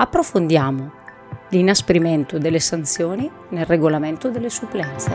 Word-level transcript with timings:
approfondiamo 0.00 0.92
l'inasprimento 1.50 2.38
delle 2.38 2.58
sanzioni 2.58 3.30
nel 3.50 3.66
regolamento 3.66 4.30
delle 4.30 4.48
supplenze. 4.48 5.14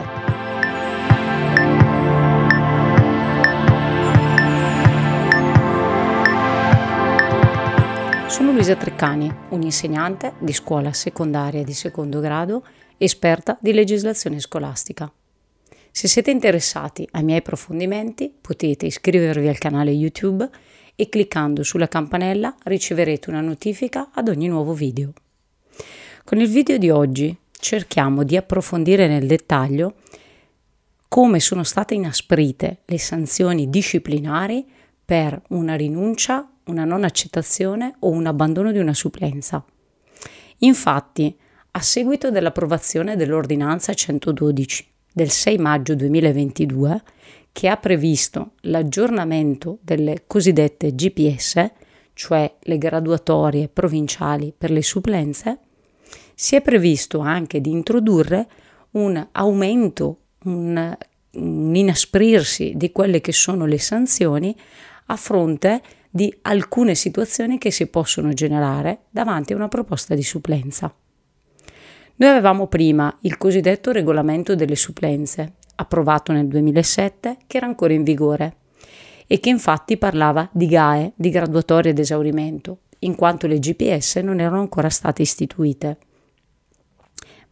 Sono 8.28 8.52
Luisa 8.52 8.76
Treccani, 8.76 9.34
un'insegnante 9.48 10.34
di 10.38 10.52
scuola 10.52 10.92
secondaria 10.92 11.64
di 11.64 11.72
secondo 11.72 12.20
grado, 12.20 12.64
esperta 12.96 13.58
di 13.60 13.72
legislazione 13.72 14.38
scolastica. 14.38 15.12
Se 15.90 16.06
siete 16.06 16.30
interessati 16.30 17.08
ai 17.12 17.24
miei 17.24 17.38
approfondimenti 17.38 18.32
potete 18.40 18.86
iscrivervi 18.86 19.48
al 19.48 19.58
canale 19.58 19.90
YouTube 19.90 20.48
e 20.96 21.08
cliccando 21.08 21.62
sulla 21.62 21.86
campanella 21.86 22.54
riceverete 22.64 23.30
una 23.30 23.42
notifica 23.42 24.10
ad 24.12 24.28
ogni 24.28 24.48
nuovo 24.48 24.72
video. 24.72 25.12
Con 26.24 26.40
il 26.40 26.48
video 26.48 26.78
di 26.78 26.90
oggi 26.90 27.36
cerchiamo 27.52 28.24
di 28.24 28.36
approfondire 28.36 29.06
nel 29.06 29.26
dettaglio 29.26 29.94
come 31.08 31.38
sono 31.38 31.62
state 31.62 31.94
inasprite 31.94 32.78
le 32.84 32.98
sanzioni 32.98 33.70
disciplinari 33.70 34.66
per 35.04 35.40
una 35.50 35.76
rinuncia, 35.76 36.50
una 36.64 36.84
non 36.84 37.04
accettazione 37.04 37.94
o 38.00 38.10
un 38.10 38.26
abbandono 38.26 38.72
di 38.72 38.78
una 38.78 38.94
supplenza. 38.94 39.64
Infatti, 40.58 41.36
a 41.70 41.80
seguito 41.80 42.30
dell'approvazione 42.30 43.16
dell'ordinanza 43.16 43.94
112 43.94 44.86
del 45.12 45.30
6 45.30 45.58
maggio 45.58 45.94
2022 45.94 47.02
che 47.56 47.68
ha 47.68 47.78
previsto 47.78 48.50
l'aggiornamento 48.64 49.78
delle 49.80 50.24
cosiddette 50.26 50.94
GPS, 50.94 51.70
cioè 52.12 52.54
le 52.60 52.76
graduatorie 52.76 53.68
provinciali 53.68 54.52
per 54.54 54.70
le 54.70 54.82
supplenze, 54.82 55.60
si 56.34 56.54
è 56.54 56.60
previsto 56.60 57.20
anche 57.20 57.62
di 57.62 57.70
introdurre 57.70 58.46
un 58.90 59.26
aumento, 59.32 60.18
un, 60.44 60.94
un 61.30 61.74
inasprirsi 61.74 62.74
di 62.76 62.92
quelle 62.92 63.22
che 63.22 63.32
sono 63.32 63.64
le 63.64 63.78
sanzioni 63.78 64.54
a 65.06 65.16
fronte 65.16 65.80
di 66.10 66.30
alcune 66.42 66.94
situazioni 66.94 67.56
che 67.56 67.70
si 67.70 67.86
possono 67.86 68.34
generare 68.34 69.04
davanti 69.08 69.54
a 69.54 69.56
una 69.56 69.68
proposta 69.68 70.14
di 70.14 70.22
supplenza. 70.22 70.94
Noi 72.16 72.28
avevamo 72.28 72.66
prima 72.66 73.16
il 73.22 73.38
cosiddetto 73.38 73.92
regolamento 73.92 74.54
delle 74.54 74.76
supplenze, 74.76 75.54
approvato 75.76 76.32
nel 76.32 76.48
2007, 76.48 77.38
che 77.46 77.56
era 77.56 77.66
ancora 77.66 77.92
in 77.92 78.02
vigore 78.02 78.56
e 79.26 79.40
che 79.40 79.48
infatti 79.48 79.96
parlava 79.96 80.48
di 80.52 80.66
GAE, 80.66 81.12
di 81.16 81.30
graduatorie 81.30 81.90
ad 81.90 81.98
esaurimento, 81.98 82.78
in 83.00 83.14
quanto 83.14 83.46
le 83.46 83.58
GPS 83.58 84.16
non 84.16 84.40
erano 84.40 84.60
ancora 84.60 84.88
state 84.88 85.22
istituite. 85.22 85.98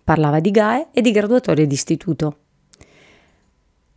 Parlava 0.02 0.40
di 0.40 0.50
GAE 0.50 0.88
e 0.92 1.00
di 1.00 1.10
graduatorie 1.10 1.66
di 1.66 1.74
istituto. 1.74 2.38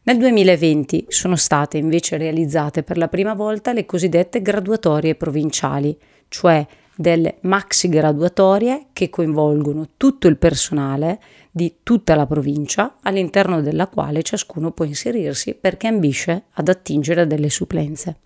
Nel 0.04 0.18
2020 0.18 1.06
sono 1.10 1.36
state 1.36 1.78
invece 1.78 2.18
realizzate 2.18 2.82
per 2.82 2.98
la 2.98 3.10
prima 3.10 3.34
volta 3.34 3.74
le 3.74 3.86
cosiddette 3.86 4.42
graduatorie 4.42 5.16
provinciali, 5.16 5.98
cioè 6.30 6.66
delle 6.96 7.38
maxi 7.42 7.90
graduatorie 7.90 8.88
che 8.94 9.10
coinvolgono 9.10 9.90
tutto 9.98 10.28
il 10.28 10.38
personale 10.38 11.20
di 11.58 11.80
tutta 11.84 12.16
la 12.16 12.28
provincia 12.28 12.98
all'interno 13.02 13.62
della 13.62 13.88
quale 13.88 14.22
ciascuno 14.22 14.72
può 14.72 14.86
inserirsi 14.86 15.56
perché 15.56 15.88
ambisce 15.88 16.44
ad 16.54 16.70
attingere 16.70 17.22
a 17.22 17.26
delle 17.26 17.50
supplenze. 17.50 18.18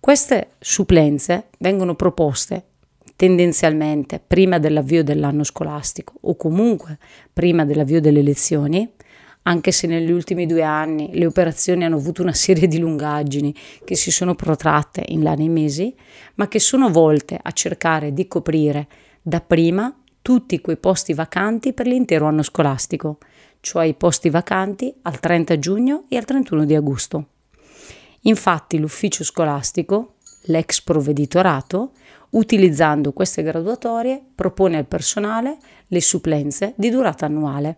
Queste 0.00 0.50
supplenze 0.58 1.48
vengono 1.58 1.96
proposte 1.96 2.64
tendenzialmente 3.16 4.22
prima 4.24 4.58
dell'avvio 4.58 5.02
dell'anno 5.02 5.42
scolastico 5.42 6.14
o 6.20 6.36
comunque 6.36 6.98
prima 7.32 7.64
dell'avvio 7.64 8.00
delle 8.00 8.22
lezioni 8.22 8.88
anche 9.42 9.72
se 9.72 9.86
negli 9.86 10.10
ultimi 10.10 10.46
due 10.46 10.62
anni 10.62 11.10
le 11.12 11.26
operazioni 11.26 11.84
hanno 11.84 11.96
avuto 11.96 12.22
una 12.22 12.32
serie 12.34 12.68
di 12.68 12.78
lungaggini 12.78 13.54
che 13.84 13.96
si 13.96 14.10
sono 14.10 14.34
protratte 14.34 15.04
in 15.08 15.22
là 15.22 15.34
nei 15.34 15.48
mesi, 15.48 15.94
ma 16.34 16.48
che 16.48 16.58
sono 16.58 16.90
volte 16.90 17.38
a 17.40 17.50
cercare 17.52 18.12
di 18.12 18.26
coprire 18.26 18.88
dapprima 19.22 19.94
tutti 20.26 20.60
quei 20.60 20.76
posti 20.76 21.14
vacanti 21.14 21.72
per 21.72 21.86
l'intero 21.86 22.26
anno 22.26 22.42
scolastico, 22.42 23.18
cioè 23.60 23.86
i 23.86 23.94
posti 23.94 24.28
vacanti 24.28 24.92
al 25.02 25.20
30 25.20 25.56
giugno 25.60 26.06
e 26.08 26.16
al 26.16 26.24
31 26.24 26.64
di 26.64 26.74
agosto. 26.74 27.26
Infatti 28.22 28.76
l'ufficio 28.76 29.22
scolastico, 29.22 30.14
l'ex 30.46 30.80
provveditorato, 30.80 31.92
utilizzando 32.30 33.12
queste 33.12 33.44
graduatorie, 33.44 34.20
propone 34.34 34.78
al 34.78 34.86
personale 34.86 35.58
le 35.86 36.00
supplenze 36.00 36.72
di 36.74 36.90
durata 36.90 37.26
annuale. 37.26 37.76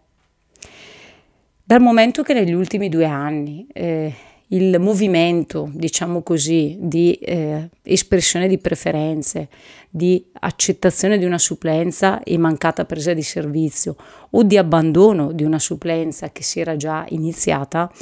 Dal 1.63 1.83
momento 1.83 2.23
che 2.23 2.33
negli 2.33 2.55
ultimi 2.55 2.89
due 2.89 3.05
anni 3.05 3.67
eh, 3.75 4.15
il 4.49 4.79
movimento, 4.79 5.69
diciamo 5.73 6.23
così, 6.23 6.77
di 6.81 7.13
eh, 7.15 7.69
espressione 7.83 8.49
di 8.49 8.59
preferenze, 8.59 9.49
di 9.91 10.25
accettazione 10.41 11.19
di 11.19 11.25
una 11.25 11.39
supplenza 11.39 12.23
e 12.23 12.39
mancata 12.39 12.85
presa 12.85 13.13
di 13.13 13.23
servizio 13.23 13.97
o 14.31 14.43
di 14.43 14.57
abbandono 14.57 15.33
di 15.33 15.45
una 15.45 15.59
supplenza 15.59 16.31
che 16.31 16.43
si 16.43 16.61
era 16.61 16.77
già 16.77 17.05
iniziata, 17.09 17.93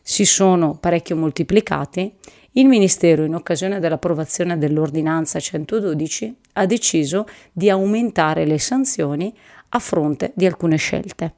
si 0.00 0.24
sono 0.24 0.76
parecchio 0.78 1.16
moltiplicati, 1.16 2.12
il 2.52 2.66
Ministero, 2.68 3.24
in 3.24 3.34
occasione 3.34 3.80
dell'approvazione 3.80 4.56
dell'ordinanza 4.56 5.38
112, 5.38 6.34
ha 6.54 6.64
deciso 6.64 7.26
di 7.52 7.68
aumentare 7.68 8.46
le 8.46 8.58
sanzioni 8.58 9.34
a 9.70 9.78
fronte 9.78 10.32
di 10.34 10.46
alcune 10.46 10.76
scelte. 10.76 11.34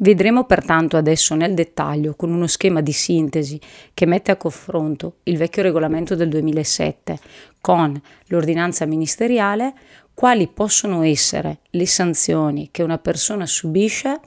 Vedremo 0.00 0.44
pertanto 0.44 0.96
adesso 0.96 1.34
nel 1.34 1.54
dettaglio, 1.54 2.14
con 2.14 2.30
uno 2.32 2.46
schema 2.46 2.80
di 2.80 2.92
sintesi 2.92 3.60
che 3.94 4.06
mette 4.06 4.30
a 4.30 4.36
confronto 4.36 5.16
il 5.24 5.36
vecchio 5.36 5.62
regolamento 5.62 6.14
del 6.14 6.28
2007 6.28 7.18
con 7.60 8.00
l'ordinanza 8.26 8.86
ministeriale, 8.86 9.74
quali 10.14 10.46
possono 10.46 11.02
essere 11.02 11.58
le 11.70 11.86
sanzioni 11.86 12.68
che 12.70 12.84
una 12.84 12.98
persona 12.98 13.44
subisce 13.44 14.20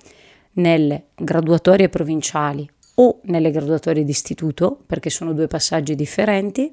nelle 0.54 1.06
graduatorie 1.16 1.88
provinciali 1.88 2.70
o 2.96 3.22
nelle 3.24 3.52
graduatorie 3.52 4.04
d'istituto, 4.04 4.78
perché 4.86 5.10
sono 5.10 5.32
due 5.32 5.48
passaggi 5.48 5.96
differenti, 5.96 6.70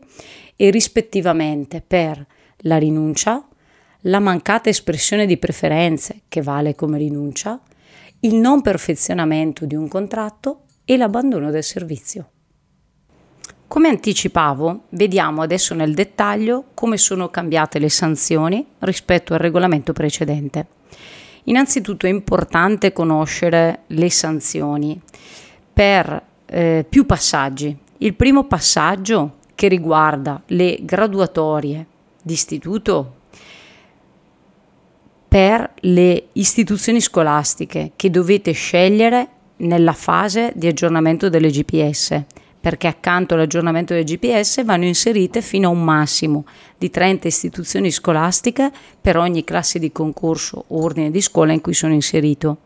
e 0.57 0.71
rispettivamente 0.71 1.83
per 1.87 2.27
la 2.63 2.79
rinuncia, 2.79 3.47
la 4.03 4.19
mancata 4.19 4.69
espressione 4.69 5.25
di 5.25 5.37
preferenze, 5.37 6.23
che 6.29 6.43
vale 6.43 6.75
come 6.75 6.99
rinuncia, 6.99 7.61
il 8.21 8.35
non 8.35 8.63
perfezionamento 8.63 9.65
di 9.65 9.77
un 9.77 9.87
contratto 9.87 10.63
e 10.85 10.97
l'abbandono 10.97 11.51
del 11.51 11.63
servizio. 11.63 12.31
Come 13.69 13.89
anticipavo, 13.89 14.85
vediamo 14.91 15.43
adesso 15.43 15.75
nel 15.75 15.95
dettaglio 15.95 16.65
come 16.75 16.97
sono 16.97 17.29
cambiate 17.29 17.79
le 17.79 17.91
sanzioni 17.91 18.67
rispetto 18.81 19.35
al 19.35 19.41
regolamento 19.41 19.93
precedente. 19.93 20.67
Innanzitutto 21.45 22.07
è 22.07 22.09
importante 22.09 22.93
conoscere 22.93 23.83
le 23.89 24.11
sanzioni 24.11 25.01
per 25.73 26.23
eh, 26.47 26.85
più 26.89 27.07
passaggi. 27.07 27.77
Il 27.99 28.15
primo 28.15 28.45
passaggio 28.45 29.37
che 29.55 29.69
riguarda 29.69 30.43
le 30.47 30.79
graduatorie 30.83 31.87
di 32.23 32.33
istituto 32.33 33.17
per 35.39 35.71
le 35.83 36.31
istituzioni 36.33 37.01
scolastiche 37.01 37.93
che 37.95 38.11
dovete 38.11 38.51
scegliere 38.51 39.29
nella 39.59 39.93
fase 39.93 40.53
di 40.57 40.67
aggiornamento 40.67 41.29
delle 41.29 41.51
GPS, 41.51 42.25
perché 42.61 42.89
accanto 42.89 43.35
all'aggiornamento 43.35 43.93
delle 43.93 44.05
GPS 44.05 44.65
vanno 44.65 44.87
inserite 44.87 45.41
fino 45.41 45.69
a 45.69 45.71
un 45.71 45.85
massimo 45.85 46.45
di 46.77 46.91
30 46.91 47.29
istituzioni 47.29 47.93
scolastiche 47.93 48.73
per 49.01 49.17
ogni 49.17 49.45
classe 49.45 49.79
di 49.79 49.93
concorso 49.93 50.65
o 50.67 50.83
ordine 50.83 51.13
di 51.13 51.21
scuola 51.21 51.53
in 51.53 51.61
cui 51.61 51.73
sono 51.73 51.93
inserito. 51.93 52.63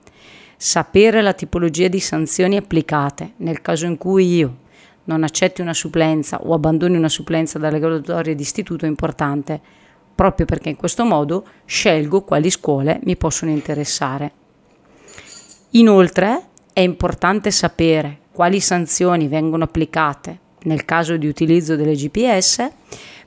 Sapere 0.56 1.20
la 1.20 1.34
tipologia 1.34 1.88
di 1.88 2.00
sanzioni 2.00 2.56
applicate 2.56 3.32
nel 3.36 3.60
caso 3.60 3.84
in 3.84 3.98
cui 3.98 4.34
io 4.34 4.56
non 5.04 5.24
accetti 5.24 5.60
una 5.60 5.74
supplenza 5.74 6.40
o 6.40 6.54
abbandoni 6.54 6.96
una 6.96 7.10
supplenza 7.10 7.58
dalle 7.58 7.78
graduatorie 7.78 8.34
di 8.34 8.40
istituto 8.40 8.86
è 8.86 8.88
importante 8.88 9.60
proprio 10.14 10.46
perché 10.46 10.68
in 10.68 10.76
questo 10.76 11.04
modo 11.04 11.44
scelgo 11.64 12.22
quali 12.22 12.50
scuole 12.50 13.00
mi 13.04 13.16
possono 13.16 13.50
interessare. 13.50 14.32
Inoltre 15.70 16.46
è 16.72 16.80
importante 16.80 17.50
sapere 17.50 18.18
quali 18.32 18.60
sanzioni 18.60 19.28
vengono 19.28 19.64
applicate 19.64 20.38
nel 20.64 20.84
caso 20.84 21.16
di 21.16 21.26
utilizzo 21.26 21.76
delle 21.76 21.94
GPS 21.94 22.70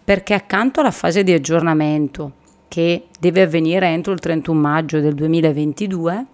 perché 0.03 0.33
accanto 0.33 0.79
alla 0.79 0.91
fase 0.91 1.23
di 1.23 1.33
aggiornamento 1.33 2.43
che 2.67 3.07
deve 3.19 3.43
avvenire 3.43 3.87
entro 3.87 4.13
il 4.13 4.19
31 4.19 4.59
maggio 4.59 4.99
del 4.99 5.15
2022 5.15 6.25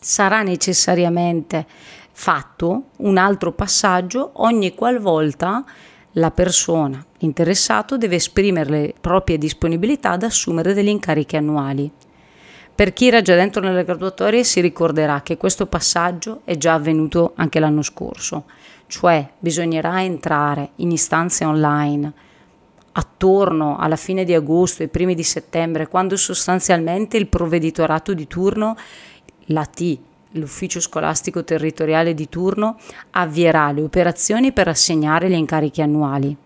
sarà 0.00 0.42
necessariamente 0.42 1.66
fatto 2.12 2.84
un 2.98 3.18
altro 3.18 3.52
passaggio 3.52 4.30
ogni 4.34 4.74
qualvolta 4.74 5.64
la 6.18 6.30
persona 6.30 7.04
interessato 7.18 7.98
deve 7.98 8.16
esprimere 8.16 8.70
le 8.70 8.94
proprie 8.98 9.38
disponibilità 9.38 10.12
ad 10.12 10.22
assumere 10.22 10.72
degli 10.72 10.88
incarichi 10.88 11.36
annuali. 11.36 11.90
Per 12.74 12.92
chi 12.92 13.06
era 13.06 13.22
già 13.22 13.34
dentro 13.34 13.62
nelle 13.62 13.84
graduatorie 13.84 14.44
si 14.44 14.60
ricorderà 14.60 15.22
che 15.22 15.36
questo 15.36 15.66
passaggio 15.66 16.40
è 16.44 16.56
già 16.56 16.74
avvenuto 16.74 17.32
anche 17.36 17.58
l'anno 17.58 17.82
scorso, 17.82 18.44
cioè 18.86 19.28
bisognerà 19.38 20.02
entrare 20.02 20.70
in 20.76 20.90
istanze 20.90 21.44
online 21.44 22.12
attorno 22.92 23.76
alla 23.76 23.96
fine 23.96 24.24
di 24.24 24.32
agosto 24.32 24.82
e 24.82 24.88
primi 24.88 25.14
di 25.14 25.22
settembre, 25.22 25.88
quando 25.88 26.16
sostanzialmente 26.16 27.18
il 27.18 27.28
provveditorato 27.28 28.14
di 28.14 28.26
turno, 28.26 28.74
la 29.46 29.66
T, 29.66 29.98
l'ufficio 30.36 30.80
scolastico 30.80 31.44
territoriale 31.44 32.14
di 32.14 32.28
turno, 32.28 32.76
avvierà 33.10 33.72
le 33.72 33.82
operazioni 33.82 34.52
per 34.52 34.68
assegnare 34.68 35.28
gli 35.28 35.34
incarichi 35.34 35.82
annuali. 35.82 36.36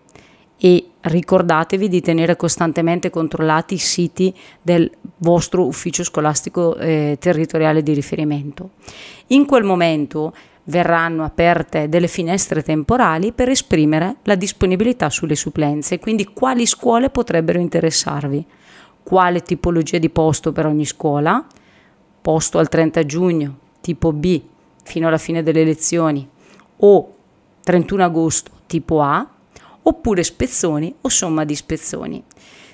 E 0.57 0.85
ricordatevi 1.01 1.89
di 1.89 2.01
tenere 2.01 2.35
costantemente 2.35 3.09
controllati 3.09 3.73
i 3.73 3.79
siti 3.79 4.33
del 4.61 4.89
vostro 5.17 5.65
ufficio 5.65 6.03
scolastico 6.03 6.75
eh, 6.77 7.17
territoriale 7.19 7.81
di 7.81 7.93
riferimento. 7.93 8.71
In 9.27 9.45
quel 9.45 9.63
momento 9.63 10.33
verranno 10.65 11.23
aperte 11.23 11.89
delle 11.89 12.07
finestre 12.07 12.61
temporali 12.61 13.31
per 13.31 13.49
esprimere 13.49 14.17
la 14.23 14.35
disponibilità 14.35 15.09
sulle 15.09 15.35
supplenze, 15.35 15.99
quindi 15.99 16.25
quali 16.25 16.65
scuole 16.65 17.09
potrebbero 17.09 17.59
interessarvi, 17.59 18.45
quale 19.01 19.41
tipologia 19.41 19.97
di 19.97 20.09
posto 20.09 20.51
per 20.51 20.67
ogni 20.67 20.85
scuola, 20.85 21.43
posto 22.21 22.59
al 22.59 22.69
30 22.69 23.05
giugno, 23.05 23.57
tipo 23.81 24.13
B, 24.13 24.41
fino 24.83 25.07
alla 25.07 25.17
fine 25.17 25.43
delle 25.43 25.63
lezioni, 25.63 26.27
o 26.77 27.15
31 27.63 28.03
agosto, 28.03 28.51
tipo 28.67 29.01
A, 29.01 29.27
oppure 29.83 30.23
spezzoni 30.23 30.93
o 31.01 31.09
somma 31.09 31.43
di 31.43 31.55
spezzoni. 31.55 32.23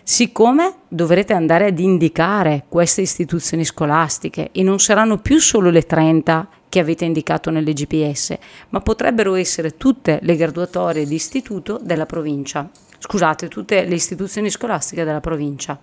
Siccome 0.03 0.75
dovrete 0.87 1.33
andare 1.33 1.65
ad 1.65 1.79
indicare 1.79 2.63
queste 2.69 3.01
istituzioni 3.01 3.65
scolastiche 3.65 4.51
e 4.53 4.63
non 4.63 4.79
saranno 4.79 5.17
più 5.17 5.37
solo 5.39 5.69
le 5.69 5.81
30 5.81 6.47
che 6.69 6.79
avete 6.79 7.03
indicato 7.03 7.49
nelle 7.49 7.73
GPS, 7.73 8.37
ma 8.69 8.79
potrebbero 8.79 9.35
essere 9.35 9.75
tutte 9.75 10.19
le 10.21 10.35
graduatorie 10.37 11.05
di 11.05 11.15
istituto 11.15 11.77
della 11.81 12.05
provincia. 12.05 12.69
Scusate, 12.99 13.47
tutte 13.47 13.85
le 13.85 13.95
istituzioni 13.95 14.49
scolastiche 14.49 15.03
della 15.03 15.19
provincia. 15.19 15.79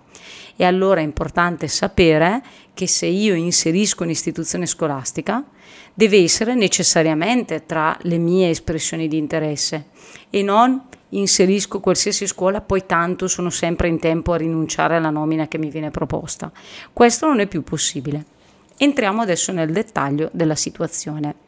E 0.55 0.65
allora 0.65 0.99
è 0.99 1.03
importante 1.03 1.67
sapere 1.67 2.43
che 2.73 2.87
se 2.87 3.05
io 3.05 3.33
inserisco 3.33 4.03
un'istituzione 4.03 4.65
scolastica, 4.65 5.43
deve 5.93 6.21
essere 6.21 6.55
necessariamente 6.55 7.65
tra 7.65 7.97
le 8.01 8.17
mie 8.17 8.49
espressioni 8.49 9.07
di 9.07 9.17
interesse 9.17 9.87
e 10.29 10.43
non 10.43 10.83
inserisco 11.09 11.79
qualsiasi 11.79 12.27
scuola, 12.27 12.59
poi 12.61 12.85
tanto 12.85 13.27
sono 13.27 13.49
sempre 13.49 13.87
in 13.87 13.99
tempo 13.99 14.33
a 14.33 14.37
rinunciare 14.37 14.97
alla 14.97 15.09
nomina 15.09 15.47
che 15.47 15.57
mi 15.57 15.69
viene 15.69 15.91
proposta. 15.91 16.51
Questo 16.91 17.27
non 17.27 17.39
è 17.39 17.47
più 17.47 17.63
possibile. 17.63 18.25
Entriamo 18.77 19.21
adesso 19.21 19.53
nel 19.53 19.71
dettaglio 19.71 20.29
della 20.33 20.55
situazione. 20.55 21.44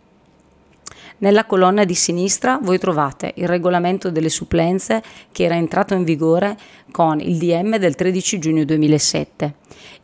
Nella 1.20 1.46
colonna 1.46 1.84
di 1.84 1.96
sinistra 1.96 2.60
voi 2.62 2.78
trovate 2.78 3.34
il 3.38 3.48
regolamento 3.48 4.12
delle 4.12 4.30
supplenze 4.30 5.02
che 5.32 5.46
era 5.46 5.56
entrato 5.56 5.96
in 5.96 6.04
vigore 6.04 6.56
con 6.92 7.20
il 7.20 7.38
DM 7.40 7.78
del 7.78 7.96
13 7.96 8.38
giugno 8.38 8.64
2007 8.64 9.56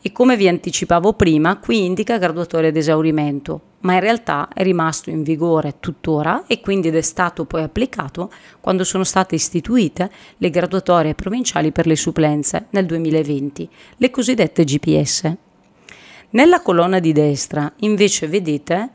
e 0.02 0.10
come 0.10 0.36
vi 0.36 0.48
anticipavo 0.48 1.12
prima 1.12 1.58
qui 1.58 1.84
indica 1.84 2.18
graduatoria 2.18 2.70
ad 2.70 2.76
esaurimento, 2.76 3.60
ma 3.80 3.94
in 3.94 4.00
realtà 4.00 4.48
è 4.52 4.64
rimasto 4.64 5.10
in 5.10 5.22
vigore 5.22 5.76
tuttora 5.78 6.44
e 6.48 6.60
quindi 6.60 6.88
ed 6.88 6.96
è 6.96 7.00
stato 7.00 7.44
poi 7.44 7.62
applicato 7.62 8.32
quando 8.60 8.82
sono 8.82 9.04
state 9.04 9.36
istituite 9.36 10.10
le 10.38 10.50
graduatorie 10.50 11.14
provinciali 11.14 11.70
per 11.70 11.86
le 11.86 11.94
supplenze 11.94 12.66
nel 12.70 12.86
2020, 12.86 13.68
le 13.98 14.10
cosiddette 14.10 14.64
GPS. 14.64 15.36
Nella 16.30 16.60
colonna 16.60 16.98
di 16.98 17.12
destra 17.12 17.72
invece 17.76 18.26
vedete 18.26 18.93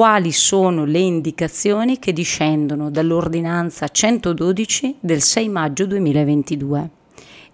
quali 0.00 0.32
sono 0.32 0.86
le 0.86 0.98
indicazioni 0.98 1.98
che 1.98 2.14
discendono 2.14 2.88
dall'ordinanza 2.88 3.86
112 3.86 4.96
del 4.98 5.20
6 5.20 5.48
maggio 5.50 5.84
2022 5.84 6.90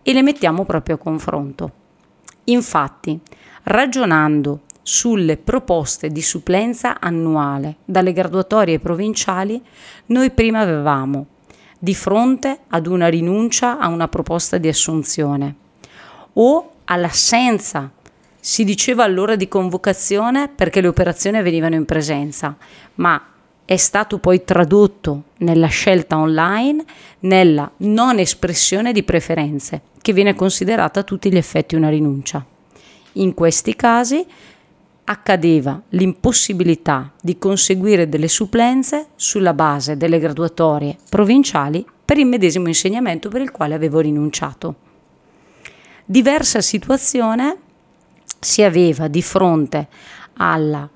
e 0.00 0.12
le 0.12 0.22
mettiamo 0.22 0.64
proprio 0.64 0.94
a 0.94 0.98
confronto. 0.98 1.72
Infatti, 2.44 3.18
ragionando 3.64 4.60
sulle 4.80 5.38
proposte 5.38 6.10
di 6.10 6.22
supplenza 6.22 7.00
annuale 7.00 7.78
dalle 7.84 8.12
graduatorie 8.12 8.78
provinciali, 8.78 9.60
noi 10.06 10.30
prima 10.30 10.60
avevamo 10.60 11.26
di 11.80 11.96
fronte 11.96 12.60
ad 12.68 12.86
una 12.86 13.08
rinuncia 13.08 13.76
a 13.80 13.88
una 13.88 14.06
proposta 14.06 14.56
di 14.56 14.68
assunzione 14.68 15.56
o 16.34 16.74
all'assenza 16.84 17.90
si 18.46 18.62
diceva 18.62 19.02
allora 19.02 19.34
di 19.34 19.48
convocazione 19.48 20.48
perché 20.48 20.80
le 20.80 20.86
operazioni 20.86 21.36
avvenivano 21.36 21.74
in 21.74 21.84
presenza, 21.84 22.56
ma 22.94 23.20
è 23.64 23.76
stato 23.76 24.18
poi 24.18 24.44
tradotto 24.44 25.24
nella 25.38 25.66
scelta 25.66 26.16
online, 26.16 26.84
nella 27.20 27.68
non 27.78 28.20
espressione 28.20 28.92
di 28.92 29.02
preferenze, 29.02 29.82
che 30.00 30.12
viene 30.12 30.36
considerata 30.36 31.00
a 31.00 31.02
tutti 31.02 31.28
gli 31.28 31.36
effetti 31.36 31.74
una 31.74 31.88
rinuncia. 31.88 32.46
In 33.14 33.34
questi 33.34 33.74
casi 33.74 34.24
accadeva 35.02 35.82
l'impossibilità 35.88 37.14
di 37.20 37.38
conseguire 37.38 38.08
delle 38.08 38.28
supplenze 38.28 39.08
sulla 39.16 39.54
base 39.54 39.96
delle 39.96 40.20
graduatorie 40.20 40.96
provinciali 41.10 41.84
per 42.04 42.16
il 42.16 42.26
medesimo 42.26 42.68
insegnamento 42.68 43.28
per 43.28 43.40
il 43.40 43.50
quale 43.50 43.74
avevo 43.74 43.98
rinunciato. 43.98 44.76
Diversa 46.04 46.60
situazione 46.60 47.62
si 48.46 48.62
aveva 48.62 49.08
di 49.08 49.22
fronte 49.22 49.88
alla 50.34 50.88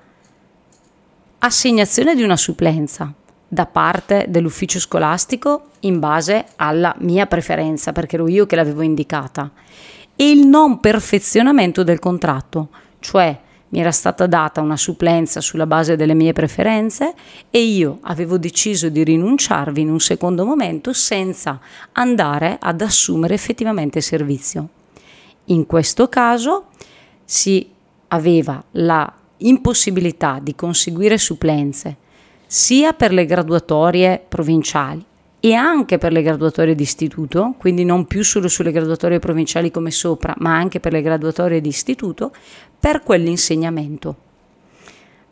assegnazione 1.39 2.15
di 2.15 2.23
una 2.23 2.37
supplenza 2.37 3.13
da 3.45 3.65
parte 3.65 4.27
dell'ufficio 4.29 4.79
scolastico 4.79 5.71
in 5.81 5.99
base 5.99 6.45
alla 6.55 6.95
mia 6.99 7.25
preferenza, 7.25 7.91
perché 7.91 8.15
ero 8.15 8.29
io 8.29 8.45
che 8.45 8.55
l'avevo 8.55 8.83
indicata, 8.83 9.51
e 10.15 10.31
il 10.31 10.47
non 10.47 10.79
perfezionamento 10.79 11.83
del 11.83 11.99
contratto, 11.99 12.69
cioè 12.99 13.37
mi 13.69 13.81
era 13.81 13.91
stata 13.91 14.27
data 14.27 14.61
una 14.61 14.77
supplenza 14.77 15.41
sulla 15.41 15.65
base 15.65 15.97
delle 15.97 16.13
mie 16.13 16.31
preferenze 16.31 17.13
e 17.49 17.61
io 17.61 17.99
avevo 18.03 18.37
deciso 18.37 18.87
di 18.87 19.03
rinunciarvi 19.03 19.81
in 19.81 19.89
un 19.89 19.99
secondo 19.99 20.45
momento 20.45 20.93
senza 20.93 21.59
andare 21.93 22.57
ad 22.61 22.79
assumere 22.79 23.33
effettivamente 23.33 23.99
servizio. 23.99 24.69
In 25.45 25.65
questo 25.65 26.07
caso 26.07 26.67
si 27.31 27.65
aveva 28.09 28.61
la 28.71 29.09
impossibilità 29.37 30.39
di 30.43 30.53
conseguire 30.53 31.17
supplenze 31.17 31.95
sia 32.45 32.91
per 32.91 33.13
le 33.13 33.25
graduatorie 33.25 34.21
provinciali 34.27 35.01
e 35.39 35.53
anche 35.53 35.97
per 35.97 36.11
le 36.11 36.23
graduatorie 36.23 36.75
di 36.75 36.83
istituto, 36.83 37.55
quindi 37.57 37.85
non 37.85 38.05
più 38.05 38.21
solo 38.25 38.49
sulle 38.49 38.73
graduatorie 38.73 39.19
provinciali 39.19 39.71
come 39.71 39.91
sopra, 39.91 40.35
ma 40.39 40.57
anche 40.57 40.81
per 40.81 40.91
le 40.91 41.01
graduatorie 41.01 41.61
di 41.61 41.69
istituto, 41.69 42.33
per 42.77 43.01
quell'insegnamento. 43.01 44.15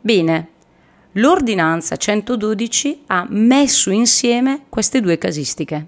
Bene, 0.00 0.48
l'ordinanza 1.12 1.96
112 1.96 3.02
ha 3.08 3.26
messo 3.28 3.90
insieme 3.90 4.62
queste 4.70 5.02
due 5.02 5.18
casistiche. 5.18 5.86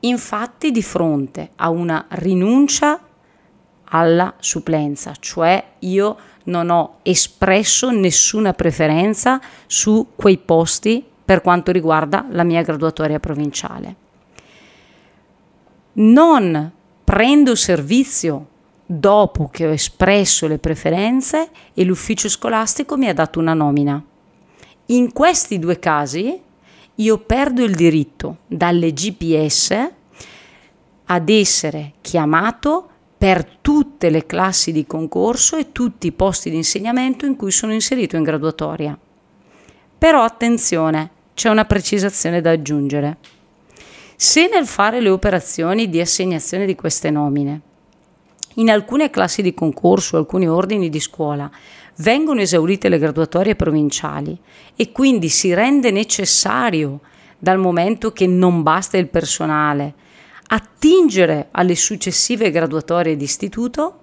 Infatti, 0.00 0.72
di 0.72 0.82
fronte 0.82 1.50
a 1.54 1.70
una 1.70 2.06
rinuncia 2.08 3.00
alla 3.94 4.34
supplenza, 4.38 5.12
cioè 5.18 5.62
io 5.80 6.16
non 6.44 6.70
ho 6.70 6.98
espresso 7.02 7.90
nessuna 7.90 8.52
preferenza 8.52 9.40
su 9.66 10.08
quei 10.16 10.38
posti 10.38 11.04
per 11.24 11.40
quanto 11.40 11.72
riguarda 11.72 12.26
la 12.30 12.42
mia 12.42 12.62
graduatoria 12.62 13.20
provinciale. 13.20 13.96
Non 15.94 16.72
prendo 17.04 17.54
servizio 17.54 18.46
dopo 18.86 19.48
che 19.48 19.66
ho 19.66 19.70
espresso 19.70 20.46
le 20.46 20.58
preferenze 20.58 21.50
e 21.74 21.84
l'ufficio 21.84 22.28
scolastico 22.28 22.96
mi 22.96 23.08
ha 23.08 23.14
dato 23.14 23.38
una 23.38 23.54
nomina. 23.54 24.02
In 24.86 25.12
questi 25.12 25.58
due 25.58 25.78
casi 25.78 26.40
io 26.94 27.18
perdo 27.18 27.62
il 27.62 27.74
diritto 27.74 28.38
dalle 28.46 28.92
GPS 28.92 29.90
ad 31.04 31.28
essere 31.28 31.92
chiamato 32.00 32.88
per 33.22 33.44
tutte 33.44 34.10
le 34.10 34.26
classi 34.26 34.72
di 34.72 34.84
concorso 34.84 35.56
e 35.56 35.70
tutti 35.70 36.08
i 36.08 36.12
posti 36.12 36.50
di 36.50 36.56
insegnamento 36.56 37.24
in 37.24 37.36
cui 37.36 37.52
sono 37.52 37.72
inserito 37.72 38.16
in 38.16 38.24
graduatoria. 38.24 38.98
Però 39.96 40.24
attenzione, 40.24 41.10
c'è 41.32 41.48
una 41.48 41.64
precisazione 41.64 42.40
da 42.40 42.50
aggiungere. 42.50 43.18
Se 44.16 44.48
nel 44.52 44.66
fare 44.66 45.00
le 45.00 45.08
operazioni 45.08 45.88
di 45.88 46.00
assegnazione 46.00 46.66
di 46.66 46.74
queste 46.74 47.10
nomine, 47.10 47.60
in 48.54 48.68
alcune 48.68 49.08
classi 49.08 49.40
di 49.40 49.54
concorso, 49.54 50.16
alcuni 50.16 50.48
ordini 50.48 50.88
di 50.88 50.98
scuola, 50.98 51.48
vengono 51.98 52.40
esaurite 52.40 52.88
le 52.88 52.98
graduatorie 52.98 53.54
provinciali 53.54 54.36
e 54.74 54.90
quindi 54.90 55.28
si 55.28 55.54
rende 55.54 55.92
necessario 55.92 56.98
dal 57.38 57.58
momento 57.58 58.12
che 58.12 58.26
non 58.26 58.64
basta 58.64 58.96
il 58.96 59.06
personale, 59.06 59.94
attingere 60.54 61.48
alle 61.52 61.74
successive 61.74 62.50
graduatorie 62.50 63.16
di 63.16 63.24
istituto, 63.24 64.00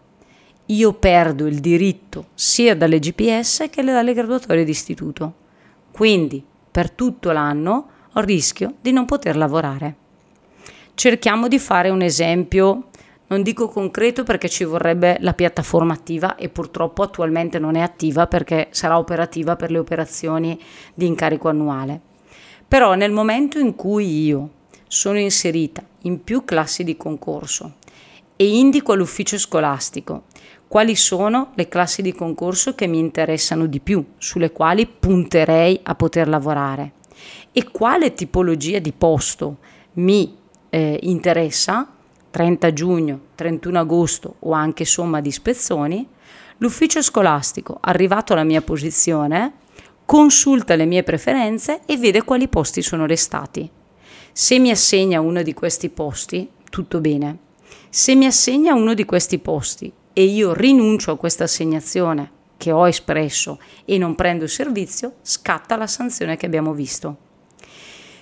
io 0.65 0.94
perdo 0.94 1.46
il 1.46 1.60
diritto 1.60 2.29
sia 2.34 2.75
dalle 2.75 2.98
GPS 2.98 3.68
che 3.70 3.84
dalle 3.84 4.13
graduatorie 4.13 4.63
di 4.63 4.72
istituto. 4.72 5.34
Quindi 5.91 6.44
per 6.72 6.89
tutto 6.89 7.32
l'anno 7.32 7.89
ho 8.12 8.20
il 8.20 8.25
rischio 8.25 8.75
di 8.82 8.91
non 8.91 9.06
poter 9.06 9.38
lavorare. 9.38 9.96
Cerchiamo 10.96 11.48
di 11.48 11.60
fare 11.60 11.89
un 11.89 12.01
esempio 12.01 12.89
non 13.27 13.44
dico 13.44 13.68
concreto 13.68 14.24
perché 14.24 14.50
ci 14.50 14.63
vorrebbe 14.63 15.18
la 15.20 15.34
piattaforma 15.34 15.94
attiva 15.94 16.36
e 16.36 16.50
purtroppo 16.50 17.03
attualmente 17.03 17.60
non 17.60 17.75
è 17.75 17.82
attiva 17.82 18.25
perché 18.25 18.70
sarà 18.72 18.98
operativa 18.98 19.56
per 19.56 19.70
le 19.70 19.77
operazioni 19.77 20.60
di 20.96 21.06
incarico 21.06 21.48
annuale. 21.48 22.01
Però 22.68 22.96
nel 22.96 23.12
momento 23.12 23.60
in 23.60 23.75
cui 23.75 24.24
io 24.25 24.50
sono 24.89 25.19
inserita 25.19 25.84
in 26.01 26.24
più 26.24 26.43
classi 26.43 26.84
di 26.84 26.98
concorso 26.98 27.75
e 28.36 28.58
indico 28.58 28.91
all'ufficio 28.91 29.38
scolastico 29.38 30.24
quali 30.67 30.96
sono 30.96 31.51
le 31.53 31.67
classi 31.67 32.01
di 32.01 32.12
concorso 32.12 32.74
che 32.74 32.88
mi 32.88 32.98
interessano 32.98 33.67
di 33.67 33.79
più, 33.79 34.03
sulle 34.17 34.51
quali 34.51 34.88
punterei 34.88 35.79
a 35.84 35.93
poter 35.93 36.27
lavorare 36.27 36.93
e 37.51 37.69
quale 37.69 38.15
tipologia 38.15 38.79
di 38.79 38.91
posto 38.91 39.58
mi 39.93 40.36
eh, 40.69 41.00
interessa, 41.03 41.88
30 42.31 42.74
giugno, 42.74 43.19
31 43.36 43.79
agosto 43.79 44.36
o 44.39 44.53
anche 44.53 44.86
somma 44.86 45.22
di 45.22 45.29
ispezioni, 45.29 46.08
l'ufficio 46.58 47.03
scolastico, 47.03 47.77
arrivato 47.79 48.34
alla 48.34 48.43
mia 48.43 48.62
posizione, 48.62 49.53
consulta 50.03 50.75
le 50.75 50.86
mie 50.86 51.03
preferenze 51.03 51.81
e 51.86 51.96
vede 51.98 52.24
quali 52.24 52.48
posti 52.48 52.81
sono 52.81 53.05
restati. 53.05 53.69
Se 54.31 54.59
mi 54.59 54.69
assegna 54.69 55.19
uno 55.21 55.41
di 55.41 55.53
questi 55.53 55.89
posti, 55.89 56.50
tutto 56.69 57.00
bene. 57.01 57.38
Se 57.89 58.15
mi 58.15 58.25
assegna 58.25 58.74
uno 58.74 58.93
di 58.93 59.05
questi 59.05 59.39
posti 59.39 59.91
e 60.13 60.24
io 60.24 60.53
rinuncio 60.53 61.12
a 61.12 61.17
questa 61.17 61.45
assegnazione 61.45 62.31
che 62.57 62.71
ho 62.71 62.88
espresso 62.88 63.59
e 63.86 63.98
non 63.98 64.15
prendo 64.15 64.43
il 64.43 64.50
servizio, 64.50 65.15
scatta 65.21 65.75
la 65.75 65.88
sanzione 65.88 66.38
che 66.38 66.45
abbiamo 66.45 66.74
visto. 66.74 67.17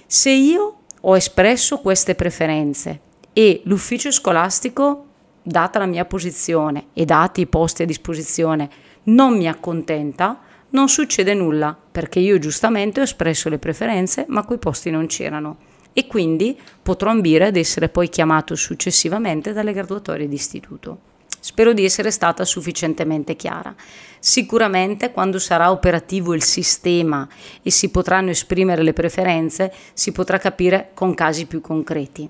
Se 0.06 0.30
io 0.30 0.78
ho 1.02 1.16
espresso 1.16 1.80
queste 1.80 2.16
preferenze 2.16 3.02
e 3.34 3.62
l'ufficio 3.66 4.12
scolastico, 4.12 5.06
data 5.42 5.80
la 5.80 5.86
mia 5.86 6.06
posizione 6.06 6.88
e 6.94 7.04
dati 7.06 7.42
i 7.42 7.48
posti 7.48 7.82
a 7.82 7.86
disposizione, 7.86 8.70
non 9.04 9.36
mi 9.36 9.48
accontenta, 9.48 10.40
non 10.70 10.88
succede 10.88 11.34
nulla 11.34 11.78
perché 11.92 12.20
io 12.20 12.40
giustamente 12.40 13.00
ho 13.00 13.04
espresso 13.04 13.50
le 13.50 13.58
preferenze 13.58 14.26
ma 14.30 14.44
quei 14.44 14.60
posti 14.60 14.90
non 14.90 15.08
c'erano 15.08 15.67
e 15.98 16.06
quindi 16.06 16.56
potrò 16.84 17.10
ambire 17.10 17.48
ad 17.48 17.56
essere 17.56 17.90
poi 17.90 18.08
chiamato 18.08 18.54
successivamente 18.54 19.52
dalle 19.52 19.74
graduatorie 19.74 20.28
di 20.28 20.36
istituto. 20.36 21.00
Spero 21.40 21.74
di 21.74 21.84
essere 21.84 22.12
stata 22.12 22.46
sufficientemente 22.46 23.36
chiara. 23.36 23.74
Sicuramente 24.20 25.12
quando 25.12 25.40
sarà 25.40 25.72
operativo 25.72 26.36
il 26.36 26.44
sistema 26.44 27.28
e 27.64 27.72
si 27.72 27.90
potranno 27.90 28.30
esprimere 28.30 28.84
le 28.84 28.94
preferenze, 28.94 29.74
si 29.94 30.12
potrà 30.12 30.38
capire 30.38 30.92
con 30.94 31.16
casi 31.16 31.48
più 31.48 31.62
concreti. 31.62 32.30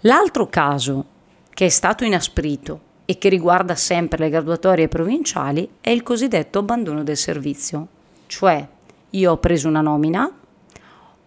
L'altro 0.00 0.48
caso 0.48 1.04
che 1.50 1.66
è 1.66 1.68
stato 1.68 2.02
inasprito 2.02 2.80
e 3.04 3.18
che 3.18 3.28
riguarda 3.28 3.76
sempre 3.76 4.18
le 4.18 4.30
graduatorie 4.30 4.88
provinciali 4.88 5.68
è 5.80 5.90
il 5.90 6.02
cosiddetto 6.02 6.58
abbandono 6.58 7.04
del 7.04 7.16
servizio, 7.16 7.86
cioè 8.26 8.66
io 9.10 9.30
ho 9.30 9.38
preso 9.38 9.68
una 9.68 9.80
nomina, 9.80 10.28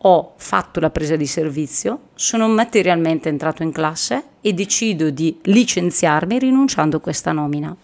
ho 0.03 0.33
fatto 0.37 0.79
la 0.79 0.89
presa 0.89 1.15
di 1.15 1.27
servizio, 1.27 2.09
sono 2.15 2.47
materialmente 2.47 3.29
entrato 3.29 3.61
in 3.61 3.71
classe 3.71 4.23
e 4.41 4.53
decido 4.53 5.09
di 5.11 5.37
licenziarmi 5.43 6.39
rinunciando 6.39 6.97
a 6.97 7.01
questa 7.01 7.31
nomina. 7.31 7.75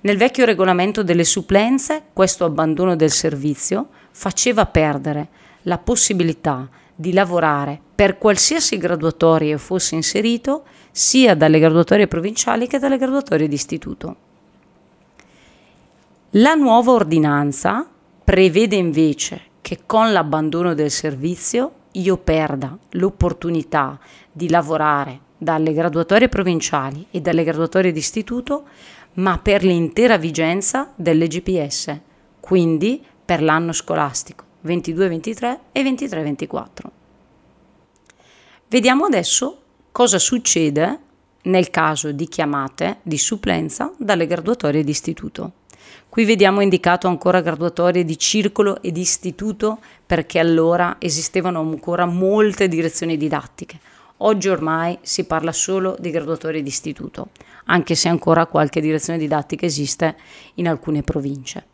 Nel 0.00 0.16
vecchio 0.16 0.44
regolamento 0.44 1.02
delle 1.02 1.24
supplenze, 1.24 2.02
questo 2.12 2.44
abbandono 2.44 2.94
del 2.94 3.10
servizio 3.10 3.88
faceva 4.10 4.66
perdere 4.66 5.28
la 5.62 5.78
possibilità 5.78 6.68
di 6.94 7.12
lavorare 7.12 7.80
per 7.94 8.18
qualsiasi 8.18 8.76
graduatoria 8.76 9.58
fosse 9.58 9.94
inserito, 9.94 10.64
sia 10.90 11.34
dalle 11.34 11.58
graduatorie 11.58 12.06
provinciali 12.06 12.66
che 12.66 12.78
dalle 12.78 12.96
graduatorie 12.96 13.48
di 13.48 13.54
istituto. 13.54 14.16
La 16.32 16.54
nuova 16.54 16.92
ordinanza 16.92 17.88
prevede 18.22 18.76
invece 18.76 19.47
che 19.68 19.80
con 19.84 20.12
l'abbandono 20.12 20.72
del 20.72 20.90
servizio 20.90 21.72
io 21.92 22.16
perda 22.16 22.74
l'opportunità 22.92 24.00
di 24.32 24.48
lavorare 24.48 25.20
dalle 25.36 25.74
graduatorie 25.74 26.30
provinciali 26.30 27.04
e 27.10 27.20
dalle 27.20 27.44
graduatorie 27.44 27.92
di 27.92 27.98
istituto, 27.98 28.64
ma 29.16 29.36
per 29.36 29.62
l'intera 29.62 30.16
vigenza 30.16 30.90
delle 30.96 31.26
GPS, 31.26 32.00
quindi 32.40 33.04
per 33.22 33.42
l'anno 33.42 33.72
scolastico 33.72 34.42
22-23 34.64 35.58
e 35.72 35.82
23-24. 35.82 36.66
Vediamo 38.68 39.04
adesso 39.04 39.60
cosa 39.92 40.18
succede 40.18 40.98
nel 41.42 41.68
caso 41.68 42.10
di 42.12 42.26
chiamate 42.26 43.00
di 43.02 43.18
supplenza 43.18 43.92
dalle 43.98 44.26
graduatorie 44.26 44.82
di 44.82 44.92
istituto. 44.92 45.52
Qui 46.08 46.24
vediamo 46.24 46.60
indicato 46.60 47.06
ancora 47.06 47.40
graduatorie 47.40 48.04
di 48.04 48.18
circolo 48.18 48.80
e 48.82 48.92
di 48.92 49.00
istituto 49.00 49.78
perché 50.04 50.38
allora 50.38 50.96
esistevano 50.98 51.60
ancora 51.60 52.06
molte 52.06 52.66
direzioni 52.66 53.16
didattiche. 53.16 53.78
Oggi 54.18 54.48
ormai 54.48 54.98
si 55.02 55.24
parla 55.24 55.52
solo 55.52 55.96
di 55.98 56.10
graduatorie 56.10 56.62
di 56.62 56.68
istituto, 56.68 57.28
anche 57.66 57.94
se 57.94 58.08
ancora 58.08 58.46
qualche 58.46 58.80
direzione 58.80 59.18
didattica 59.18 59.66
esiste 59.66 60.16
in 60.54 60.66
alcune 60.66 61.02
province. 61.02 61.66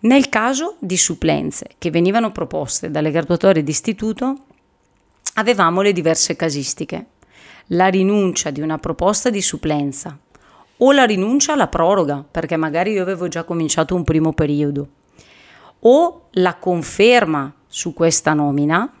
Nel 0.00 0.30
caso 0.30 0.76
di 0.78 0.96
supplenze 0.96 1.72
che 1.76 1.90
venivano 1.90 2.32
proposte 2.32 2.90
dalle 2.90 3.10
graduatorie 3.10 3.62
di 3.62 3.70
istituto, 3.70 4.44
avevamo 5.34 5.82
le 5.82 5.92
diverse 5.92 6.36
casistiche. 6.36 7.06
La 7.72 7.88
rinuncia 7.88 8.50
di 8.50 8.62
una 8.62 8.78
proposta 8.78 9.28
di 9.28 9.42
supplenza 9.42 10.18
o 10.82 10.92
la 10.92 11.04
rinuncia 11.04 11.52
alla 11.52 11.68
proroga, 11.68 12.24
perché 12.28 12.56
magari 12.56 12.92
io 12.92 13.02
avevo 13.02 13.28
già 13.28 13.44
cominciato 13.44 13.94
un 13.94 14.04
primo 14.04 14.32
periodo, 14.32 14.88
o 15.80 16.28
la 16.32 16.56
conferma 16.56 17.52
su 17.66 17.92
questa 17.94 18.34
nomina, 18.34 18.92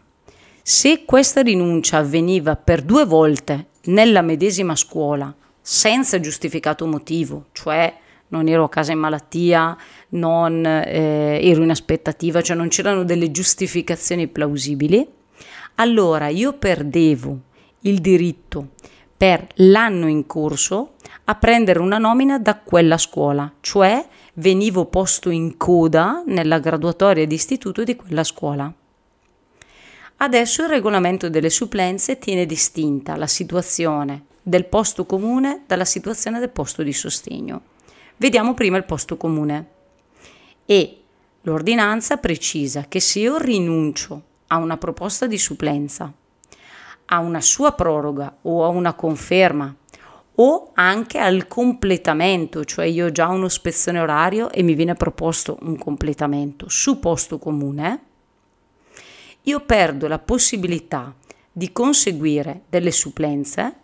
se 0.62 1.04
questa 1.04 1.42
rinuncia 1.42 1.98
avveniva 1.98 2.56
per 2.56 2.82
due 2.82 3.04
volte 3.04 3.66
nella 3.84 4.22
medesima 4.22 4.76
scuola 4.76 5.34
senza 5.60 6.20
giustificato 6.20 6.86
motivo, 6.86 7.46
cioè 7.52 7.92
non 8.28 8.46
ero 8.46 8.64
a 8.64 8.68
casa 8.68 8.92
in 8.92 8.98
malattia, 8.98 9.76
non 10.10 10.64
eh, 10.64 11.40
ero 11.42 11.62
in 11.62 11.70
aspettativa, 11.70 12.42
cioè 12.42 12.56
non 12.56 12.68
c'erano 12.68 13.04
delle 13.04 13.30
giustificazioni 13.30 14.28
plausibili, 14.28 15.06
allora 15.76 16.28
io 16.28 16.52
perdevo 16.52 17.40
il 17.80 18.00
diritto 18.00 18.68
per 19.20 19.48
l'anno 19.56 20.08
in 20.08 20.24
corso 20.24 20.94
a 21.24 21.34
prendere 21.34 21.78
una 21.78 21.98
nomina 21.98 22.38
da 22.38 22.56
quella 22.56 22.96
scuola, 22.96 23.52
cioè 23.60 24.02
venivo 24.36 24.86
posto 24.86 25.28
in 25.28 25.58
coda 25.58 26.22
nella 26.24 26.58
graduatoria 26.58 27.26
di 27.26 27.34
istituto 27.34 27.84
di 27.84 27.96
quella 27.96 28.24
scuola. 28.24 28.72
Adesso 30.16 30.62
il 30.62 30.70
regolamento 30.70 31.28
delle 31.28 31.50
supplenze 31.50 32.18
tiene 32.18 32.46
distinta 32.46 33.14
la 33.16 33.26
situazione 33.26 34.24
del 34.40 34.64
posto 34.64 35.04
comune 35.04 35.64
dalla 35.66 35.84
situazione 35.84 36.38
del 36.38 36.48
posto 36.48 36.82
di 36.82 36.94
sostegno. 36.94 37.60
Vediamo 38.16 38.54
prima 38.54 38.78
il 38.78 38.84
posto 38.84 39.18
comune. 39.18 39.68
E 40.64 41.00
l'ordinanza 41.42 42.16
precisa 42.16 42.86
che 42.88 43.00
se 43.00 43.18
io 43.18 43.36
rinuncio 43.36 44.22
a 44.46 44.56
una 44.56 44.78
proposta 44.78 45.26
di 45.26 45.36
supplenza, 45.36 46.10
a 47.12 47.18
una 47.18 47.40
sua 47.40 47.72
proroga 47.72 48.38
o 48.42 48.64
a 48.64 48.68
una 48.68 48.94
conferma 48.94 49.74
o 50.36 50.70
anche 50.74 51.18
al 51.18 51.46
completamento, 51.46 52.64
cioè 52.64 52.86
io 52.86 53.06
ho 53.06 53.12
già 53.12 53.28
uno 53.28 53.48
spezzone 53.48 54.00
orario 54.00 54.50
e 54.50 54.62
mi 54.62 54.74
viene 54.74 54.94
proposto 54.94 55.58
un 55.62 55.76
completamento 55.76 56.66
su 56.68 56.98
posto 56.98 57.38
comune, 57.38 58.00
io 59.42 59.60
perdo 59.60 60.08
la 60.08 60.18
possibilità 60.18 61.14
di 61.52 61.72
conseguire 61.72 62.62
delle 62.68 62.90
supplenze 62.90 63.74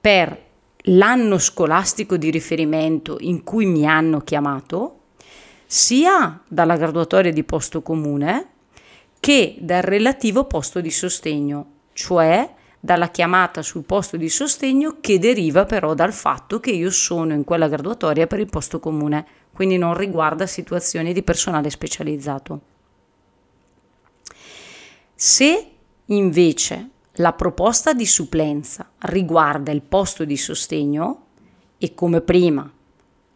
per 0.00 0.50
l'anno 0.86 1.38
scolastico 1.38 2.16
di 2.16 2.30
riferimento 2.30 3.18
in 3.20 3.44
cui 3.44 3.66
mi 3.66 3.86
hanno 3.86 4.20
chiamato, 4.22 4.98
sia 5.66 6.42
dalla 6.48 6.76
graduatoria 6.76 7.32
di 7.32 7.44
posto 7.44 7.82
comune 7.82 8.48
che 9.20 9.56
dal 9.60 9.82
relativo 9.82 10.44
posto 10.44 10.80
di 10.80 10.90
sostegno, 10.90 11.66
cioè 11.92 12.54
dalla 12.84 13.10
chiamata 13.10 13.62
sul 13.62 13.84
posto 13.84 14.16
di 14.16 14.28
sostegno 14.28 14.96
che 15.00 15.20
deriva 15.20 15.64
però 15.66 15.94
dal 15.94 16.12
fatto 16.12 16.58
che 16.58 16.72
io 16.72 16.90
sono 16.90 17.32
in 17.32 17.44
quella 17.44 17.68
graduatoria 17.68 18.26
per 18.26 18.40
il 18.40 18.50
posto 18.50 18.80
comune, 18.80 19.24
quindi 19.52 19.78
non 19.78 19.96
riguarda 19.96 20.46
situazioni 20.46 21.12
di 21.12 21.22
personale 21.22 21.70
specializzato. 21.70 22.60
Se 25.14 25.70
invece 26.06 26.88
la 27.16 27.32
proposta 27.34 27.92
di 27.92 28.04
supplenza 28.04 28.90
riguarda 29.02 29.70
il 29.70 29.82
posto 29.82 30.24
di 30.24 30.36
sostegno 30.36 31.26
e 31.78 31.94
come 31.94 32.20
prima 32.20 32.68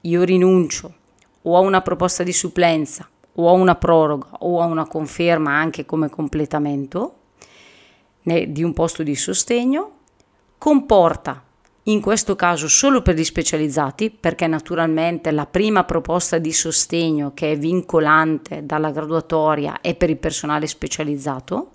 io 0.00 0.22
rinuncio 0.24 0.94
o 1.42 1.56
a 1.56 1.60
una 1.60 1.82
proposta 1.82 2.24
di 2.24 2.32
supplenza 2.32 3.08
o 3.34 3.48
a 3.48 3.52
una 3.52 3.76
proroga 3.76 4.26
o 4.40 4.60
a 4.60 4.64
una 4.64 4.88
conferma 4.88 5.52
anche 5.52 5.86
come 5.86 6.10
completamento 6.10 7.14
di 8.48 8.62
un 8.64 8.72
posto 8.72 9.02
di 9.02 9.14
sostegno, 9.14 9.92
comporta 10.58 11.44
in 11.84 12.00
questo 12.00 12.34
caso 12.34 12.66
solo 12.66 13.00
per 13.00 13.14
gli 13.14 13.22
specializzati, 13.22 14.10
perché 14.10 14.48
naturalmente 14.48 15.30
la 15.30 15.46
prima 15.46 15.84
proposta 15.84 16.38
di 16.38 16.52
sostegno 16.52 17.32
che 17.32 17.52
è 17.52 17.58
vincolante 17.58 18.66
dalla 18.66 18.90
graduatoria 18.90 19.80
è 19.80 19.94
per 19.94 20.10
il 20.10 20.16
personale 20.16 20.66
specializzato, 20.66 21.70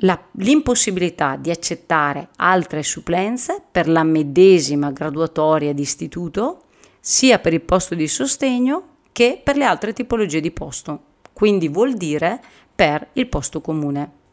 la, 0.00 0.20
l'impossibilità 0.32 1.34
di 1.36 1.50
accettare 1.50 2.28
altre 2.36 2.84
supplenze 2.84 3.60
per 3.68 3.88
la 3.88 4.04
medesima 4.04 4.92
graduatoria 4.92 5.72
di 5.72 5.82
istituto, 5.82 6.62
sia 7.00 7.40
per 7.40 7.52
il 7.52 7.62
posto 7.62 7.96
di 7.96 8.06
sostegno 8.06 8.94
che 9.10 9.40
per 9.42 9.56
le 9.56 9.64
altre 9.64 9.92
tipologie 9.92 10.40
di 10.40 10.52
posto, 10.52 11.00
quindi 11.32 11.68
vuol 11.68 11.94
dire 11.94 12.40
per 12.74 13.08
il 13.14 13.26
posto 13.26 13.60
comune. 13.60 14.24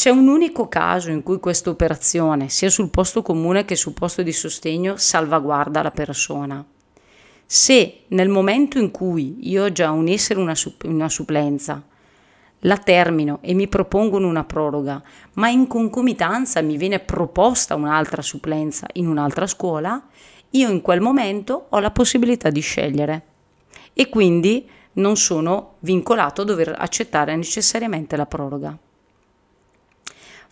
C'è 0.00 0.08
un 0.08 0.28
unico 0.28 0.66
caso 0.66 1.10
in 1.10 1.22
cui 1.22 1.38
questa 1.40 1.68
operazione, 1.68 2.48
sia 2.48 2.70
sul 2.70 2.88
posto 2.88 3.20
comune 3.20 3.66
che 3.66 3.76
sul 3.76 3.92
posto 3.92 4.22
di 4.22 4.32
sostegno, 4.32 4.96
salvaguarda 4.96 5.82
la 5.82 5.90
persona. 5.90 6.64
Se 7.44 8.04
nel 8.06 8.30
momento 8.30 8.78
in 8.78 8.90
cui 8.90 9.36
io 9.50 9.64
ho 9.64 9.72
già 9.72 9.90
un 9.90 10.08
essere 10.08 10.40
una, 10.40 10.54
una 10.84 11.08
supplenza, 11.10 11.82
la 12.60 12.78
termino 12.78 13.40
e 13.42 13.52
mi 13.52 13.68
propongono 13.68 14.26
una 14.26 14.44
proroga, 14.44 15.02
ma 15.34 15.50
in 15.50 15.66
concomitanza 15.66 16.62
mi 16.62 16.78
viene 16.78 17.00
proposta 17.00 17.74
un'altra 17.74 18.22
supplenza 18.22 18.86
in 18.94 19.06
un'altra 19.06 19.46
scuola, 19.46 20.02
io 20.52 20.70
in 20.70 20.80
quel 20.80 21.02
momento 21.02 21.66
ho 21.68 21.78
la 21.78 21.90
possibilità 21.90 22.48
di 22.48 22.60
scegliere 22.60 23.22
e 23.92 24.08
quindi 24.08 24.66
non 24.94 25.18
sono 25.18 25.74
vincolato 25.80 26.40
a 26.40 26.46
dover 26.46 26.74
accettare 26.78 27.36
necessariamente 27.36 28.16
la 28.16 28.24
proroga. 28.24 28.78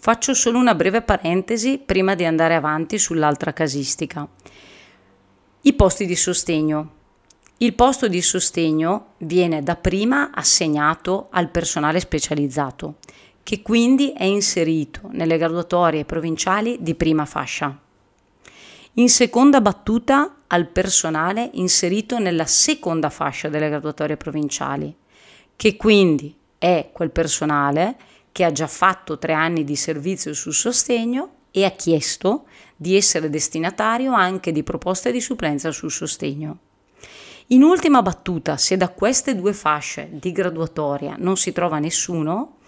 Faccio 0.01 0.33
solo 0.33 0.59
una 0.59 0.77
breve 0.77 1.03
parentesi 1.03 1.83
prima 1.85 2.15
di 2.15 2.25
andare 2.25 2.55
avanti 2.55 3.01
sull'altra 3.01 3.53
casistica. 3.53 4.29
I 5.63 5.73
posti 5.73 6.07
di 6.07 6.15
sostegno. 6.15 6.93
Il 7.57 7.75
posto 7.75 8.07
di 8.07 8.23
sostegno 8.23 9.15
viene 9.19 9.61
da 9.65 9.75
prima 9.75 10.31
assegnato 10.33 11.27
al 11.31 11.51
personale 11.51 11.99
specializzato, 11.99 12.99
che 13.43 13.61
quindi 13.61 14.13
è 14.13 14.23
inserito 14.23 15.09
nelle 15.11 15.37
graduatorie 15.37 16.05
provinciali 16.05 16.77
di 16.81 16.95
prima 16.95 17.25
fascia. 17.25 17.77
In 18.95 19.09
seconda 19.09 19.61
battuta 19.61 20.43
al 20.47 20.69
personale 20.69 21.51
inserito 21.55 22.21
nella 22.21 22.47
seconda 22.47 23.11
fascia 23.11 23.49
delle 23.49 23.69
graduatorie 23.69 24.17
provinciali, 24.17 24.95
che 25.57 25.77
quindi 25.77 26.37
è 26.57 26.91
quel 26.93 27.11
personale 27.11 27.97
che 28.33 28.45
ha 28.45 28.53
già 28.53 28.67
fatto 28.67 29.19
tre 29.19 29.33
anni 29.33 29.65
di 29.65 29.77
servizio 29.77 30.35
sul 30.35 30.55
sostegno 30.55 31.31
e 31.51 31.65
ha 31.65 31.71
chiesto 31.71 32.47
di 32.77 32.97
essere 32.97 33.31
destinatario 33.31 34.13
anche 34.13 34.53
di 34.53 34.63
proposte 34.63 35.11
di 35.11 35.21
supplenza 35.21 35.73
sul 35.73 35.91
sostegno. 35.91 36.59
In 37.49 37.63
ultima 37.63 38.03
battuta, 38.03 38.59
se 38.59 38.77
da 38.77 38.91
queste 38.91 39.35
due 39.35 39.55
fasce 39.55 40.09
di 40.13 40.33
graduatoria 40.33 41.17
non 41.19 41.37
si 41.37 41.53
trova 41.53 41.79
nessuno, 41.79 42.59